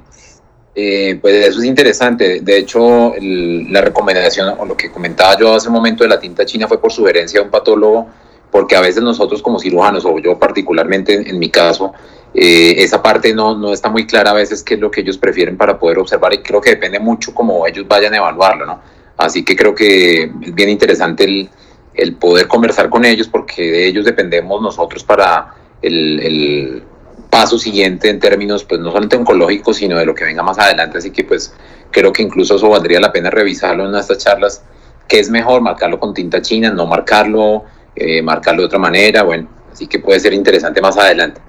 [0.75, 2.41] Eh, pues eso es interesante.
[2.41, 6.45] De hecho, la recomendación o lo que comentaba yo hace un momento de la tinta
[6.45, 8.07] china fue por sugerencia de un patólogo,
[8.51, 11.93] porque a veces nosotros como cirujanos, o yo particularmente en, mi caso,
[12.33, 15.17] eh, esa parte no, no está muy clara a veces qué es lo que ellos
[15.17, 18.98] prefieren para poder observar y creo que depende mucho cómo ellos vayan a evaluarlo, ¿no?
[19.19, 21.49] Así que creo que es bien interesante
[21.93, 26.83] el, poder conversar con ellos porque de ellos dependemos nosotros para el, el
[27.29, 30.99] paso siguiente en términos pues no solamente oncológicos sino de lo que venga más adelante.
[30.99, 31.53] Así que pues
[31.91, 34.63] creo que incluso eso valdría la pena revisarlo en estas charlas
[35.05, 37.65] que es mejor marcarlo con tinta china no marcarlo
[37.95, 41.41] eh, marcarlo de otra manera bueno así que puede ser interesante más adelante.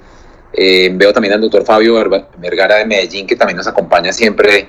[0.53, 1.95] Eh, veo también al doctor Fabio
[2.39, 4.69] Vergara de Medellín que también nos acompaña siempre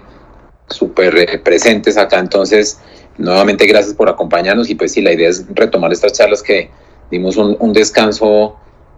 [0.72, 2.80] súper eh, presentes acá entonces
[3.18, 6.70] nuevamente gracias por acompañarnos y pues sí la idea es retomar estas charlas que
[7.12, 8.56] dimos un, descanso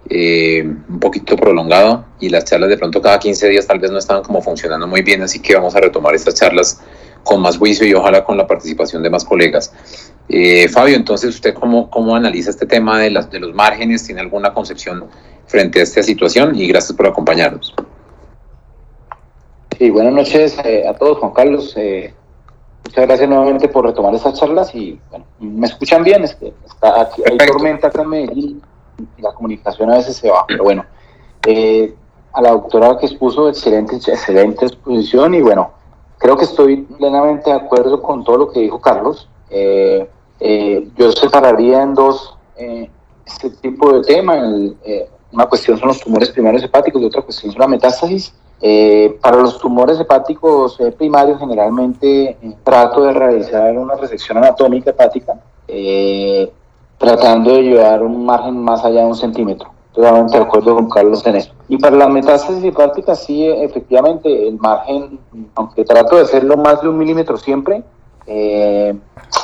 [0.10, 3.98] eh, un poquito prolongado y las charlas de pronto cada 15 días tal vez no
[3.98, 6.80] estaban como funcionando muy bien, así que vamos a retomar estas charlas
[7.24, 9.74] con más juicio y ojalá con la participación de más colegas.
[10.30, 14.06] Eh, Fabio, entonces, ¿usted cómo, cómo analiza este tema de, las, de los márgenes?
[14.06, 15.06] ¿Tiene alguna concepción
[15.48, 16.56] frente a esta situación?
[16.56, 17.74] Y gracias por acompañarnos.
[19.78, 21.74] Sí, buenas noches eh, a todos, Juan Carlos.
[21.78, 22.14] Eh,
[22.86, 27.02] muchas gracias nuevamente por retomar estas charlas y bueno, me escuchan bien, es que está
[27.02, 28.62] aquí, hay tormenta acá en Medellín
[29.18, 30.86] y la comunicación a veces se va, pero bueno,
[31.48, 31.94] eh,
[32.34, 35.72] a la doctora que expuso excelente, excelente exposición y bueno,
[36.20, 39.28] creo que estoy plenamente de acuerdo con todo lo que dijo Carlos.
[39.50, 40.08] Eh,
[40.40, 42.90] eh, yo separaría en dos eh,
[43.26, 47.22] este tipo de tema, el, eh, una cuestión son los tumores primarios hepáticos y otra
[47.22, 48.34] cuestión son la metástasis.
[48.62, 54.92] Eh, para los tumores hepáticos eh, primarios, generalmente eh, trato de realizar una resección anatómica
[54.92, 55.34] hepática,
[56.98, 59.70] tratando de llevar un margen más allá de un centímetro.
[59.92, 61.40] Totalmente de acuerdo con Carlos en.
[61.68, 65.20] Y para las metástasis hepáticas, sí, efectivamente, el margen,
[65.56, 67.84] aunque trato de hacerlo más de un milímetro siempre,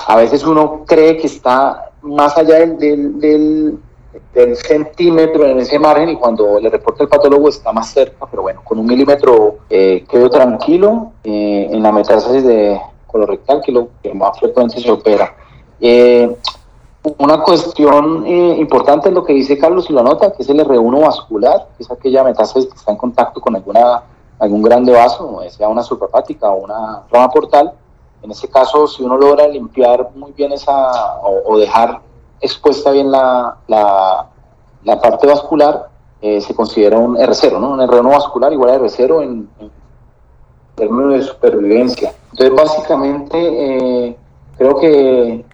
[0.08, 3.80] a veces uno cree que está más allá del
[4.34, 8.42] del centímetro en ese margen y cuando le reporta el patólogo está más cerca, pero
[8.42, 13.90] bueno, con un milímetro eh, quedo tranquilo eh, en la metástasis de colorectal, que lo
[14.02, 15.36] que más frecuente se opera.
[15.80, 16.36] Eh,
[17.18, 20.60] una cuestión eh, importante es lo que dice Carlos y lo nota, que es el
[20.60, 24.04] R1 vascular, que es aquella metástasis que está en contacto con alguna,
[24.38, 27.74] algún grande vaso, sea una suprapática o una rama portal.
[28.22, 32.02] En este caso, si uno logra limpiar muy bien esa o, o dejar
[32.42, 35.90] expuesta bien la, la, parte vascular,
[36.22, 37.72] eh, se considera un R0, ¿no?
[37.72, 39.72] Un R1 vascular igual a R0 en, en
[40.76, 42.14] términos de supervivencia.
[42.32, 44.18] Entonces, básicamente, eh,
[44.58, 45.46] creo que,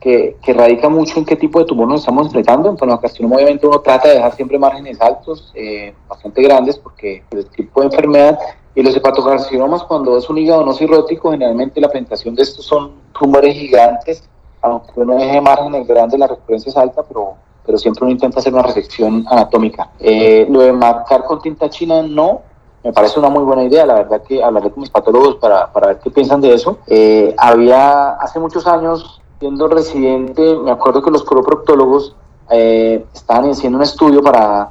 [0.00, 2.76] que, radica mucho en qué tipo de tumor nos estamos enfrentando.
[2.80, 7.22] En el carcinoma, obviamente, uno trata de dejar siempre márgenes altos, eh, bastante grandes, porque
[7.30, 8.38] el tipo de enfermedad
[8.74, 12.92] y los hepatocarcinomas, cuando es un hígado no cirrótico, generalmente la presentación de estos son
[13.18, 14.22] tumores gigantes
[14.62, 17.34] aunque uno deje márgenes grandes, la recurrencia es alta, pero,
[17.64, 19.90] pero siempre uno intenta hacer una resección anatómica.
[20.00, 22.42] Eh, lo de marcar con tinta china, no,
[22.84, 25.88] me parece una muy buena idea, la verdad que hablaré con mis patólogos para, para
[25.88, 26.78] ver qué piensan de eso.
[26.86, 32.16] Eh, había hace muchos años, siendo residente, me acuerdo que los coloproctólogos
[32.50, 34.70] eh, estaban haciendo un estudio para,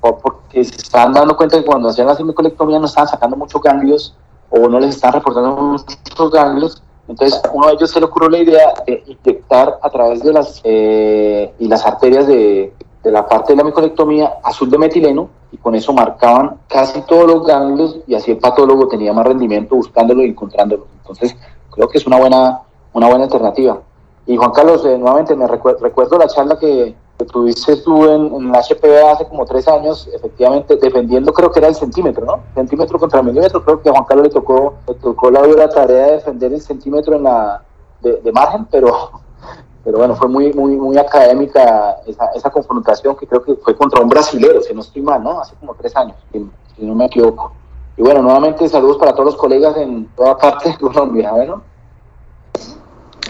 [0.00, 4.14] porque se estaban dando cuenta que cuando hacían la semicolectomía no estaban sacando muchos ganglios
[4.50, 8.38] o no les estaban reportando muchos ganglios entonces, uno de ellos se le ocurrió la
[8.38, 13.52] idea de inyectar a través de las, eh, y las arterias de, de, la parte
[13.52, 18.14] de la micolectomía azul de metileno y con eso marcaban casi todos los ganglios y
[18.14, 20.86] así el patólogo tenía más rendimiento buscándolo y encontrándolo.
[21.02, 21.36] Entonces,
[21.70, 22.62] creo que es una buena,
[22.94, 23.80] una buena alternativa.
[24.26, 28.34] Y Juan Carlos, eh, nuevamente me recuer recuerdo la charla que, que tuviste tú en,
[28.34, 32.40] en, la HPV hace como tres años, efectivamente defendiendo, creo que era el centímetro, ¿no?
[32.54, 36.06] Centímetro contra milímetro, creo que a Juan Carlos le tocó, le tocó la dura tarea
[36.06, 37.62] de defender el centímetro en la,
[38.00, 39.10] de, margen, pero,
[39.84, 44.00] pero bueno, fue muy, muy, muy académica esa, esa, confrontación que creo que fue contra
[44.00, 45.40] un brasilero, si no estoy mal, ¿no?
[45.40, 47.52] Hace como tres años, si, no me equivoco.
[47.96, 51.62] Y bueno, nuevamente saludos para todos los colegas en toda parte de Colombia, bueno.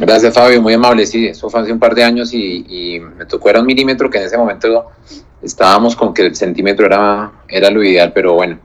[0.01, 1.07] Gracias, Fabio, muy amable.
[1.07, 4.11] Sí, eso fue hace un par de años y, y, me tocó, era un milímetro
[4.11, 4.86] que en ese momento
[5.42, 8.59] estábamos con que el centímetro era, era lo ideal, pero bueno,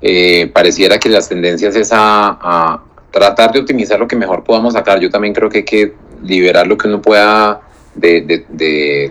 [0.00, 5.00] eh, pareciera que las tendencias es a, tratar de optimizar lo que mejor podamos sacar.
[5.00, 7.60] Yo también creo que hay que liberar lo que uno pueda
[7.94, 9.10] de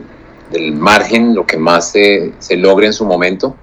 [0.49, 3.55] del margen, lo que más se, se logre en su momento,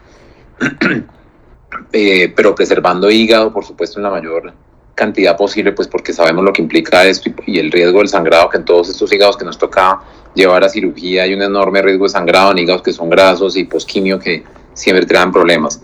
[1.92, 4.52] eh, pero preservando hígado, por supuesto, en la mayor
[4.96, 8.56] cantidad posible, pues porque sabemos lo que implica esto y, el riesgo del sangrado, que
[8.56, 10.00] en todos estos hígados que nos toca
[10.34, 13.64] llevar a cirugía hay un enorme riesgo de sangrado en hígados que son grasos y
[13.64, 14.42] posquimio que
[14.72, 15.82] siempre traen problemas.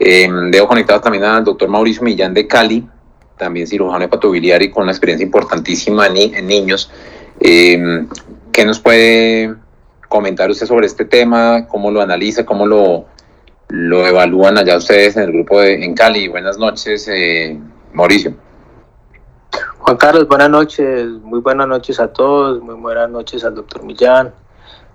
[0.00, 2.84] Eh, debo conectado también al doctor Mauricio Millán de Cali,
[3.36, 6.90] también cirujano hepatobiliar y con una experiencia importantísima en niños.
[7.40, 8.06] Eh,
[8.50, 9.54] ¿Qué nos puede
[10.08, 11.66] comentar usted sobre este tema?
[11.68, 12.46] ¿Cómo lo analiza?
[12.46, 13.06] ¿Cómo lo,
[13.68, 16.28] lo evalúan allá ustedes en el grupo de, en Cali.
[16.28, 17.58] Buenas noches, eh,
[17.92, 18.34] Mauricio.
[19.84, 24.32] Juan Carlos, buenas noches, muy buenas noches a todos, muy buenas noches al doctor Millán,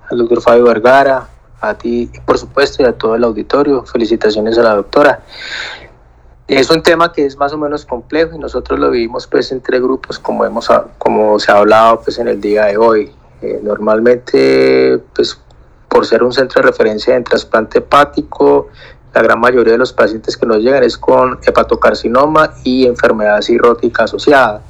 [0.10, 1.30] al doctor Fabio Vergara,
[1.62, 3.86] a ti, por supuesto, y a todo el auditorio.
[3.86, 5.22] Felicitaciones a la doctora.
[6.48, 9.80] Es un tema que es más o menos complejo y nosotros lo vivimos pues entre
[9.80, 10.68] grupos como hemos
[10.98, 13.12] como se ha hablado pues en el día de hoy.
[13.44, 15.40] Eh, normalmente pues
[15.88, 18.70] por ser un centro de referencia en trasplante hepático,
[19.14, 24.06] la gran mayoría de los pacientes que nos llegan es con hepatocarcinoma y enfermedad cirrótica
[24.06, 24.64] asociada.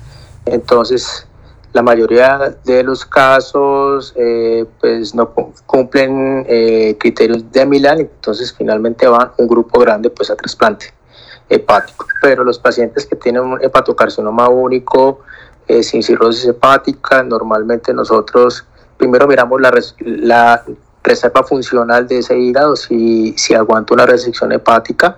[0.51, 1.27] Entonces,
[1.73, 5.33] la mayoría de los casos eh, pues no
[5.65, 10.93] cumplen eh, criterios de Milán, entonces finalmente va un grupo grande pues a trasplante
[11.47, 12.07] hepático.
[12.21, 15.21] Pero los pacientes que tienen un hepatocarcinoma único
[15.67, 18.65] eh, sin cirrosis hepática, normalmente nosotros
[18.97, 20.63] primero miramos la,
[21.01, 25.17] reserva funcional de ese hígado, si, si aguanta una resección hepática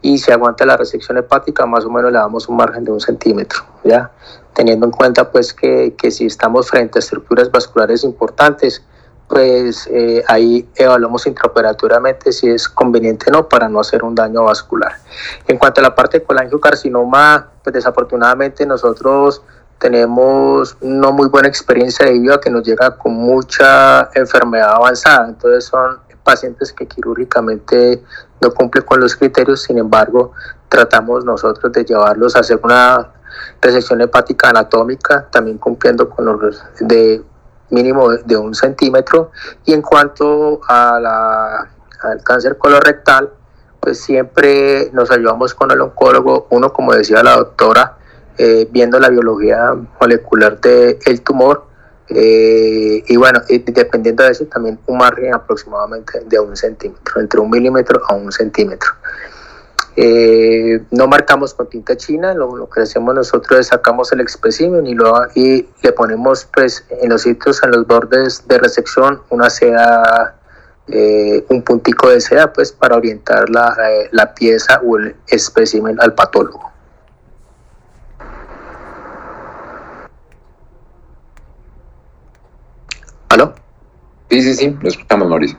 [0.00, 3.00] y si aguanta la resección hepática, más o menos le damos un margen de un
[3.00, 4.12] centímetro, ¿ya?
[4.56, 8.82] Teniendo en cuenta pues que, que si estamos frente a estructuras vasculares importantes,
[9.28, 14.44] pues eh, ahí evaluamos intraoperatoriamente si es conveniente o no para no hacer un daño
[14.44, 14.92] vascular.
[15.46, 19.42] En cuanto a la parte de colangiocarcinoma, pues desafortunadamente nosotros
[19.78, 25.66] tenemos no muy buena experiencia debido a que nos llega con mucha enfermedad avanzada, entonces
[25.66, 28.02] son pacientes que quirúrgicamente
[28.40, 30.32] no cumplen con los criterios, sin embargo,
[30.68, 33.12] tratamos nosotros de llevarlos a hacer una
[33.60, 37.22] resección hepática anatómica, también cumpliendo con los de
[37.70, 39.30] mínimo de un centímetro.
[39.64, 41.68] Y en cuanto a la,
[42.02, 43.30] al cáncer colorectal,
[43.80, 47.96] pues siempre nos ayudamos con el oncólogo, uno como decía la doctora,
[48.38, 51.64] eh, viendo la biología molecular del el tumor,
[52.08, 57.50] eh, y bueno, dependiendo de eso también un margen aproximadamente de un centímetro, entre un
[57.50, 58.90] milímetro a un centímetro.
[59.98, 64.94] Eh, no marcamos con tinta china, lo, que hacemos nosotros es sacamos el espécimen y,
[64.94, 70.38] lo, y le ponemos pues en los sitios, en los bordes de resección, una seda,
[70.88, 75.98] eh, un puntico de seda pues para orientar la, eh, la pieza o el espécimen
[75.98, 76.70] al patólogo.
[83.30, 83.54] ¿Aló?
[84.28, 85.58] Sí, sí, sí, lo escuchamos, Mauricio.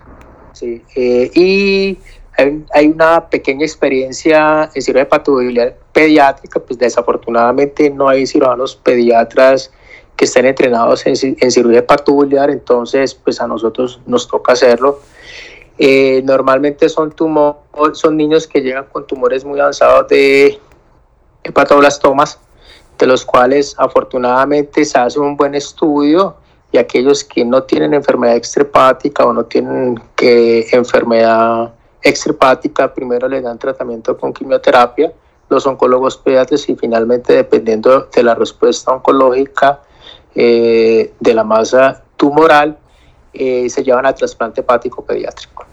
[0.53, 1.99] Sí, y
[2.37, 9.71] hay, una pequeña experiencia en cirugía hepatobiliar pediátrica, pues desafortunadamente no hay cirujanos pediatras
[10.15, 14.99] que estén entrenados en, en cirugía hepatobiliar, entonces pues a nosotros nos toca hacerlo.
[15.79, 17.57] Eh, normalmente son, tumor,
[17.93, 20.59] son niños que llegan con tumores muy avanzados de
[21.43, 22.39] hepatoblastomas,
[22.97, 26.35] de los cuales afortunadamente se hace un buen estudio
[26.71, 33.41] y aquellos que no tienen enfermedad extrahepática o no tienen que enfermedad extrahepática, primero le
[33.41, 35.11] dan tratamiento con quimioterapia,
[35.49, 39.81] los oncólogos pediatras y finalmente dependiendo de la respuesta oncológica
[40.35, 42.77] eh, de la masa tumoral,
[43.33, 45.65] eh, se llevan a trasplante hepático pediátrico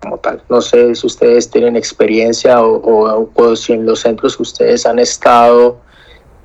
[0.00, 0.42] como tal.
[0.48, 5.78] No sé si ustedes tienen experiencia o, o, si en los centros ustedes han estado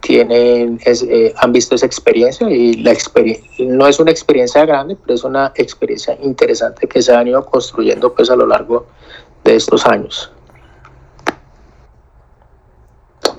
[0.02, 5.16] tienen eh, han visto esa experiencia y la experiencia no es una experiencia grande pero
[5.16, 8.88] es una experiencia interesante que se ha ido construyendo pues a lo largo
[9.44, 10.32] de estos años.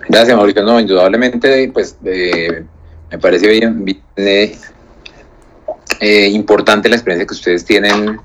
[0.08, 0.62] Gracias, Mauricio.
[0.62, 2.64] No, indudablemente, pues eh,
[3.10, 3.84] me parece bien,
[4.16, 4.56] eh,
[6.00, 8.20] eh, importante la experiencia que ustedes tienen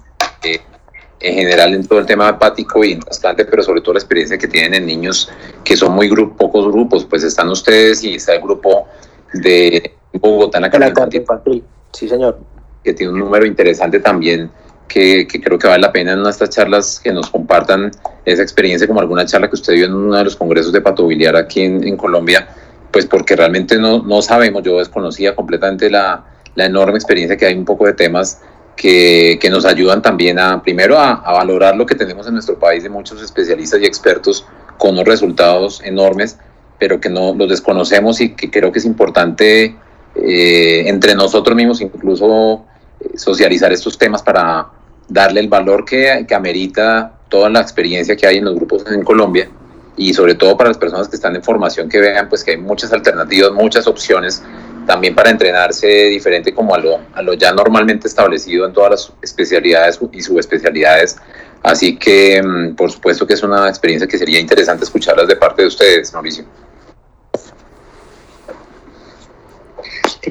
[1.19, 4.37] en general en todo el tema hepático y en trasplante, pero sobre todo la experiencia
[4.37, 5.29] que tienen en niños
[5.63, 7.05] que son muy pocos grupos.
[7.05, 8.87] Pues están ustedes y está el grupo
[9.33, 11.63] de Bogotá en la, infantil.
[11.91, 12.39] Sí, señor.
[12.83, 14.51] Que tiene un número interesante también
[14.87, 17.91] que, creo que vale la pena en nuestras charlas que nos compartan
[18.25, 21.35] esa experiencia como alguna charla que usted dio en uno de los congresos de patobiliar
[21.35, 22.47] aquí en, Colombia,
[22.91, 27.55] pues porque realmente no, no, sabemos, yo desconocía completamente la, la, enorme experiencia que hay
[27.55, 28.41] un poco de temas
[28.77, 32.57] que, que nos ayudan también a, primero, a, a, valorar lo que tenemos en nuestro
[32.57, 34.45] país de muchos especialistas y expertos
[34.77, 36.37] con unos resultados enormes,
[36.79, 39.75] pero que no los desconocemos y que creo que es importante
[40.15, 42.65] eh, entre nosotros mismos incluso
[42.99, 44.67] eh, socializar estos temas para
[45.07, 49.03] darle el valor que, que amerita toda la experiencia que hay en los grupos en
[49.03, 49.49] Colombia
[49.95, 52.57] y sobre todo para las personas que están en formación que vean pues que hay
[52.57, 54.43] muchas alternativas, muchas opciones
[54.87, 59.13] también para entrenarse diferente como a lo, a lo ya normalmente establecido en todas las
[59.21, 61.17] especialidades y subespecialidades.
[61.61, 65.61] Así que mm, por supuesto que es una experiencia que sería interesante escucharlas de parte
[65.61, 66.45] de ustedes, Mauricio.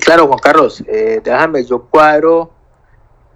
[0.00, 2.52] claro, Juan Carlos, eh, déjame, yo cuadro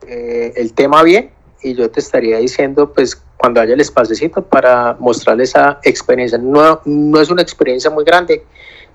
[0.07, 1.31] eh, el tema bien
[1.63, 6.39] y yo te estaría diciendo pues cuando haya el espacecito para mostrarles esa experiencia.
[6.39, 8.45] No, no es una experiencia muy grande,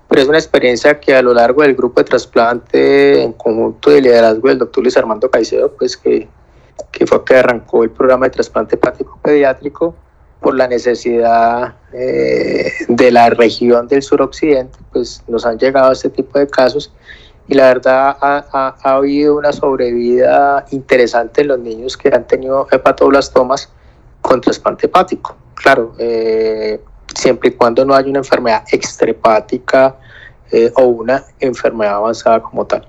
[0.08, 4.00] pero es una experiencia que a lo largo del grupo de trasplante en conjunto de
[4.00, 6.28] liderazgo del doctor Luis Armando Caicedo, pues que,
[6.92, 9.94] que fue que arrancó el programa de trasplante hepático pediátrico
[10.40, 16.38] por la necesidad eh, de la región del suroccidente, pues nos han llegado este tipo
[16.38, 16.92] de casos
[17.48, 22.66] y la verdad ha, ha, habido una sobrevida interesante en los niños que han tenido
[22.70, 23.70] hepatoblastomas
[24.20, 25.36] con trasplante hepático.
[25.54, 26.80] Claro, eh,
[27.14, 29.96] siempre y cuando no haya una enfermedad extrahepática
[30.50, 32.86] eh, o una enfermedad avanzada como tal.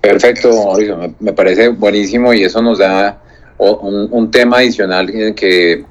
[0.00, 3.20] Perfecto, Mauricio, me, parece buenísimo y eso nos da
[3.58, 5.84] un, un tema adicional que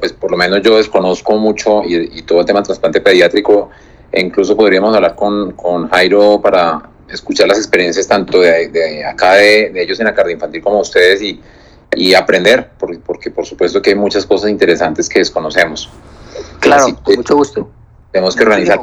[0.00, 3.70] pues por lo menos yo desconozco mucho y, todo el tema de trasplante pediátrico,
[4.10, 9.72] e incluso podríamos hablar con, con, Jairo para escuchar las experiencias tanto de, acá de,
[9.76, 11.40] ellos en la cardio infantil como ustedes y,
[11.94, 15.90] y aprender, porque, porque, por supuesto que hay muchas cosas interesantes que desconocemos.
[16.60, 17.70] Claro, con mucho gusto.
[18.12, 18.80] Tenemos que organizar.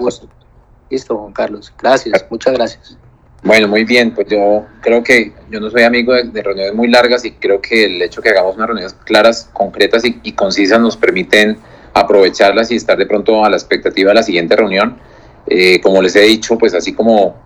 [0.90, 1.74] Listo, Juan Carlos.
[1.78, 2.98] Gracias, muchas gracias.
[3.44, 7.24] Bueno, muy bien, pues yo creo que yo no soy amigo de, reuniones muy largas
[7.24, 11.58] y creo que el hecho que hagamos unas reuniones claras, concretas y, concisas nos permiten
[11.94, 14.98] aprovecharlas y estar de pronto a la expectativa de la siguiente reunión.
[15.46, 17.38] Eh, como les he dicho, pues así como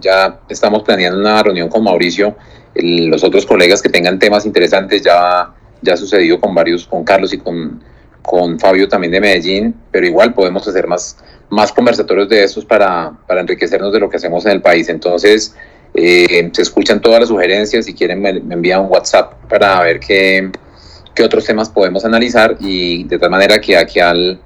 [0.00, 2.36] ya estamos planeando una reunión con Mauricio,
[2.74, 7.32] los otros colegas que tengan temas interesantes ya, ya ha sucedido con varios, con Carlos
[7.32, 7.82] y con,
[8.28, 11.16] con Fabio también de Medellín, pero igual podemos hacer más,
[11.48, 14.90] más conversatorios de estos para, para enriquecernos de lo que hacemos en el país.
[14.90, 15.54] Entonces,
[15.94, 20.50] eh, se escuchan todas las sugerencias, si quieren me, envían un WhatsApp para ver qué,
[21.14, 24.38] qué, otros temas podemos analizar y de tal manera que aquí al,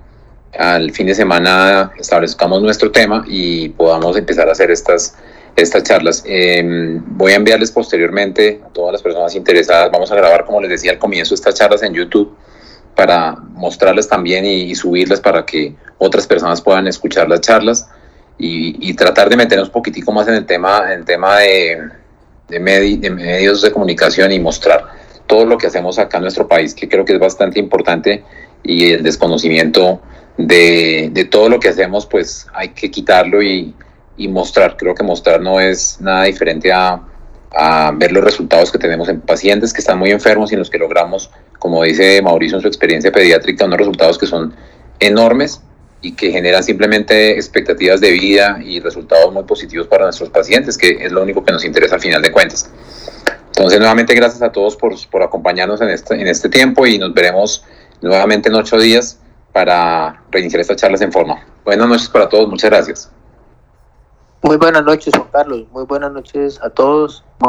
[0.57, 5.17] al fin de semana establezcamos nuestro tema y podamos empezar a hacer estas,
[5.57, 6.23] estas charlas.
[6.25, 10.71] Em, voy a enviarles posteriormente a todas las personas interesadas, vamos a grabar, como les
[10.71, 12.33] decía al comienzo, estas charlas en YouTube
[12.95, 17.89] para mostrarles también y, subirlas para que otras personas puedan escuchar las charlas
[18.39, 21.91] y, tratar de meternos un poquitico más en el tema, en el tema de,
[22.61, 24.85] medios de comunicación y mostrar
[25.27, 28.25] todo lo que hacemos acá en nuestro país, que creo que es bastante importante
[28.63, 30.01] y el desconocimiento
[30.37, 33.75] de, todo lo que hacemos, pues hay que quitarlo y,
[34.17, 34.77] y mostrar.
[34.77, 37.01] Creo que mostrar no es nada diferente a,
[37.55, 40.71] a ver los resultados que tenemos en pacientes que están muy enfermos y en los
[40.71, 41.31] que logramos,
[41.63, 44.53] como dice Mauricio en su experiencia pediátrica, unos resultados que son
[44.99, 45.63] enormes
[46.01, 51.05] y que generan simplemente expectativas de vida y resultados muy positivos para nuestros pacientes, que
[51.05, 52.69] es lo único que nos interesa al final de cuentas.
[53.47, 57.15] Entonces, nuevamente, gracias a todos por, por acompañarnos en este, en este tiempo y nos
[57.15, 57.65] veremos
[58.01, 59.21] nuevamente en ocho días
[59.53, 61.47] para reiniciar estas charlas en forma.
[61.65, 63.13] Buenas noches para todos, muchas gracias.
[64.43, 65.69] Muy buenas noches, Juan Carlos.
[65.71, 67.23] Muy buenas noches a todos.